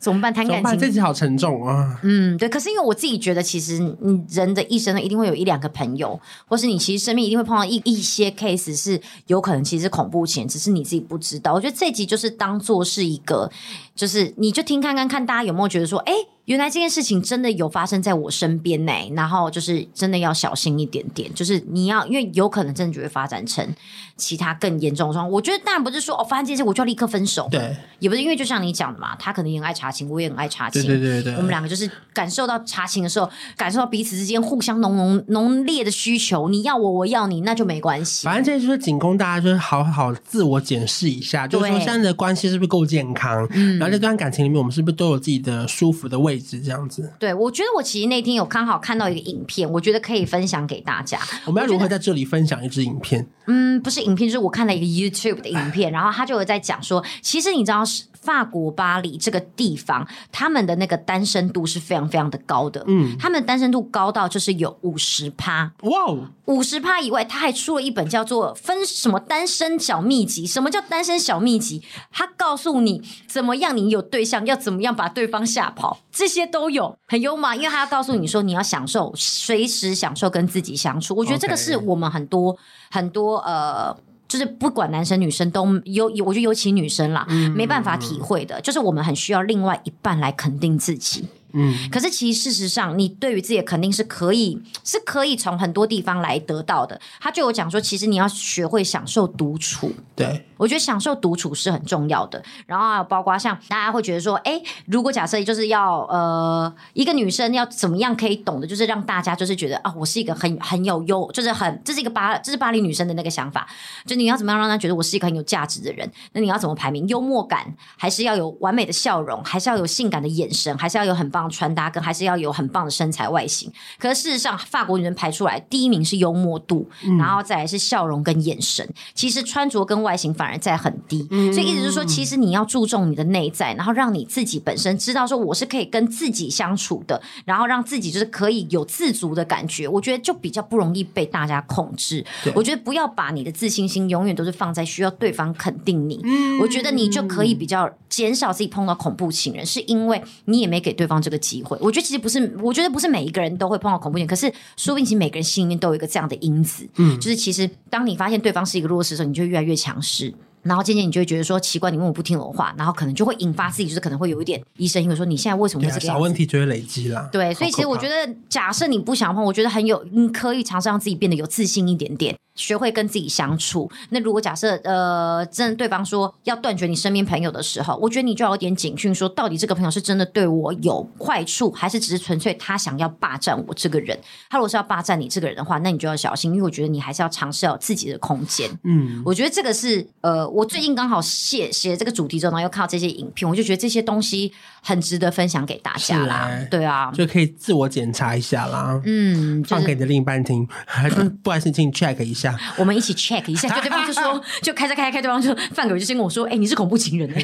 [0.00, 0.34] 怎么办？
[0.34, 1.96] 谈感情，这集好沉重啊。
[2.02, 2.48] 嗯，对。
[2.48, 11.52] 可是因为我自己觉得，其实你人的一生呢，一定会有一两个朋友，或是你其实生命一定会碰到一一些 case 是有可能其实是恐怖情，只是你自己不知道。
[11.52, 13.48] 我觉得这集就是当做是一个，
[13.94, 16.12] 就是你就听看看看，大家有没有觉得说，哎。
[16.46, 23.68] 原来这件事情真的有发生在我身边呢，然后就是真的要小心一点点，就是你要，因为有可能真的就会发展成
[24.16, 25.30] 其他更严重的状况。
[25.30, 38.24] 我觉得当然不是说哦，发生这件事我就要立刻分手，对，也不是因为就像你讲的嘛，他可能也很爱查情，我也很爱查情，对对对对，我们两个就是感受到查情的时候，感受到彼此之间互相浓浓浓烈的需求，你要我，我要你，那就没关系。
[38.24, 47.12] 反正这就是仅供大家就是好好自我检视一下，就是说现在的关系是不是够健康，嗯，然后这段感情里面我们是不是都有自己的舒服的位置，这样子。
[47.18, 51.18] 对，我觉得我其实那天有刚好看到一个影片，我觉得可以分享给大家。
[51.44, 53.26] 我们要如何在这里分享一支影片？
[53.46, 58.04] 嗯，不是影片，就是我看了一个 YouTube 的影片，然后他就有在讲说，其实你知道是。
[58.26, 62.82] 法国巴黎这个地方，他们的那个单身度是非常非常的高的。
[62.88, 65.72] 嗯，他们单身度高到就是有五十趴。
[65.82, 70.44] 哇哦，五十趴以外，他还出了一本叫做《分什么单身小秘籍》。
[70.50, 71.82] 什么叫单身小秘籍？
[72.10, 77.54] 他告诉你怎么样，你有对象要怎么样把对方吓跑，这些都有，很幽默。
[77.54, 81.14] 因为他要告诉你说，你要享受随时享受跟自己相处。
[81.14, 82.58] 我觉得这个是我们很多.
[82.90, 83.96] 很多呃。
[84.28, 91.24] 就是不管男生女生都尤，我觉得尤其女生啦，嗯、没办法体会的，就是我们很需要另外一半来肯定自己。
[91.52, 97.00] 嗯，可是其实事实上，你对于自己的肯定是可以， 是可以从很多地方来得到的。
[97.20, 99.92] 他就有讲说，其实你要学会享受独处。
[100.14, 102.42] 对，我觉得享受独处是很重要的。
[102.66, 113.66] 然后还有包括像大家会觉得说，哎，如果假设就是要呃一个女生要怎么样可以懂的，就是让大家就是觉得啊，我是一个很很有优，就是很这是一个巴这是巴黎女生的那个想法，
[114.06, 116.10] 就你要怎么样让她觉得我是一个很有价值的人？
[116.32, 117.06] 那你要怎么排名？
[117.08, 121.45] 幽默感，还是要有完美的笑容，还是要有性感的眼神，还是要有很棒。
[121.48, 128.88] 穿搭跟还是要有很棒的身材外形，可是事实上，法国女人排出来第一名是幽默度，嗯、然后再来是笑容跟眼神。
[129.14, 139.86] 其实穿着跟外形反而在很低，嗯、所以意思就是说，其实你要注重你的内在，然后让你自己本身知道说我是可以跟自己相处的，然后让自己就是可以有自足的感觉。
[139.88, 142.24] 我觉得就比较不容易被大家控制。
[142.54, 146.20] 我觉得不要把你的自信心永远都是放在需要对方肯定你。
[146.24, 151.36] 嗯、我觉得你就可以比较减少自己碰到恐怖情人，是因为你也没给对方这个。
[151.46, 166.06] 机会，我觉得其实不是，我觉得不是每一个人都会碰到恐怖片，可是说不定其实每个人心里面都有一个这样的因子，嗯，就是其实当你发现对方是一个弱势的时候，你就会越来越强势，然后渐渐你就会觉得说奇怪，你为什么不听我话，然后可能就会引发自己，就是可能会有一点疑神疑鬼，说你现在为什么会这个样子？
[166.06, 167.28] 小问题就会累积了。
[167.30, 172.34] 对，所以其实我觉得，假设你不想碰，我觉得很有，你可以尝试让自己变得有自信一点点。
[172.56, 173.88] 学会跟自己相处。
[174.10, 184.18] 那如果假设呃，真的对方说要断绝你身边朋友的时候，我觉得你就要有点警讯，说到底这个朋友是真的对我有坏处，还是只是纯粹他想要霸占我这个人？
[184.50, 188.68] 他如果是要霸占你这个人的话，那你就要小心，因为我觉得你还是要尝试要有自己的空间。
[188.84, 194.52] 嗯，我觉得这个是呃，我最近刚好写写这个主题之后呢，又看到这些影片，我就觉得这些东西
[194.82, 196.46] 很值得分享给大家啦。
[196.46, 199.00] 欸、对啊，就可以自我检查一下啦。
[199.04, 202.45] 嗯，放给你的另一半听，还是不好意思，请你 check 一下。
[202.76, 207.30] 我们一起 check 一下，就对方就说， 就开车开开，对方就范狗就先跟我说，哎、欸，你是恐怖情人。
[207.34, 207.42] 哎，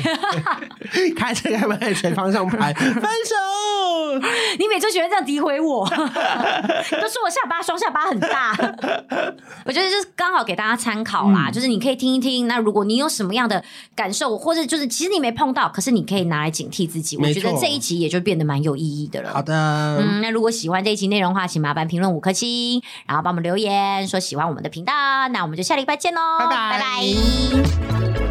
[1.17, 4.21] 开车开在全方向盘，分手，
[4.59, 8.57] 你每次喜欢这样诋毁我， 都说我下巴双下巴很大，
[9.65, 13.63] 我觉得就是刚好给大家参考啦、嗯，就是你可以听一听，那如果你有什么样的
[13.95, 19.33] 感受，或者就是其实你没碰到，可是你可以拿来警惕自己，我觉得这一集也就变得蛮有意义的了。
[19.33, 19.55] 好的，
[20.01, 24.92] 嗯，那如果喜欢这一集内容的话，请麻烦评论五颗星，然后帮我们留言说喜欢我们的频道。
[25.29, 26.79] 那我们就下礼拜见喽，拜拜。
[26.79, 28.22] 拜拜。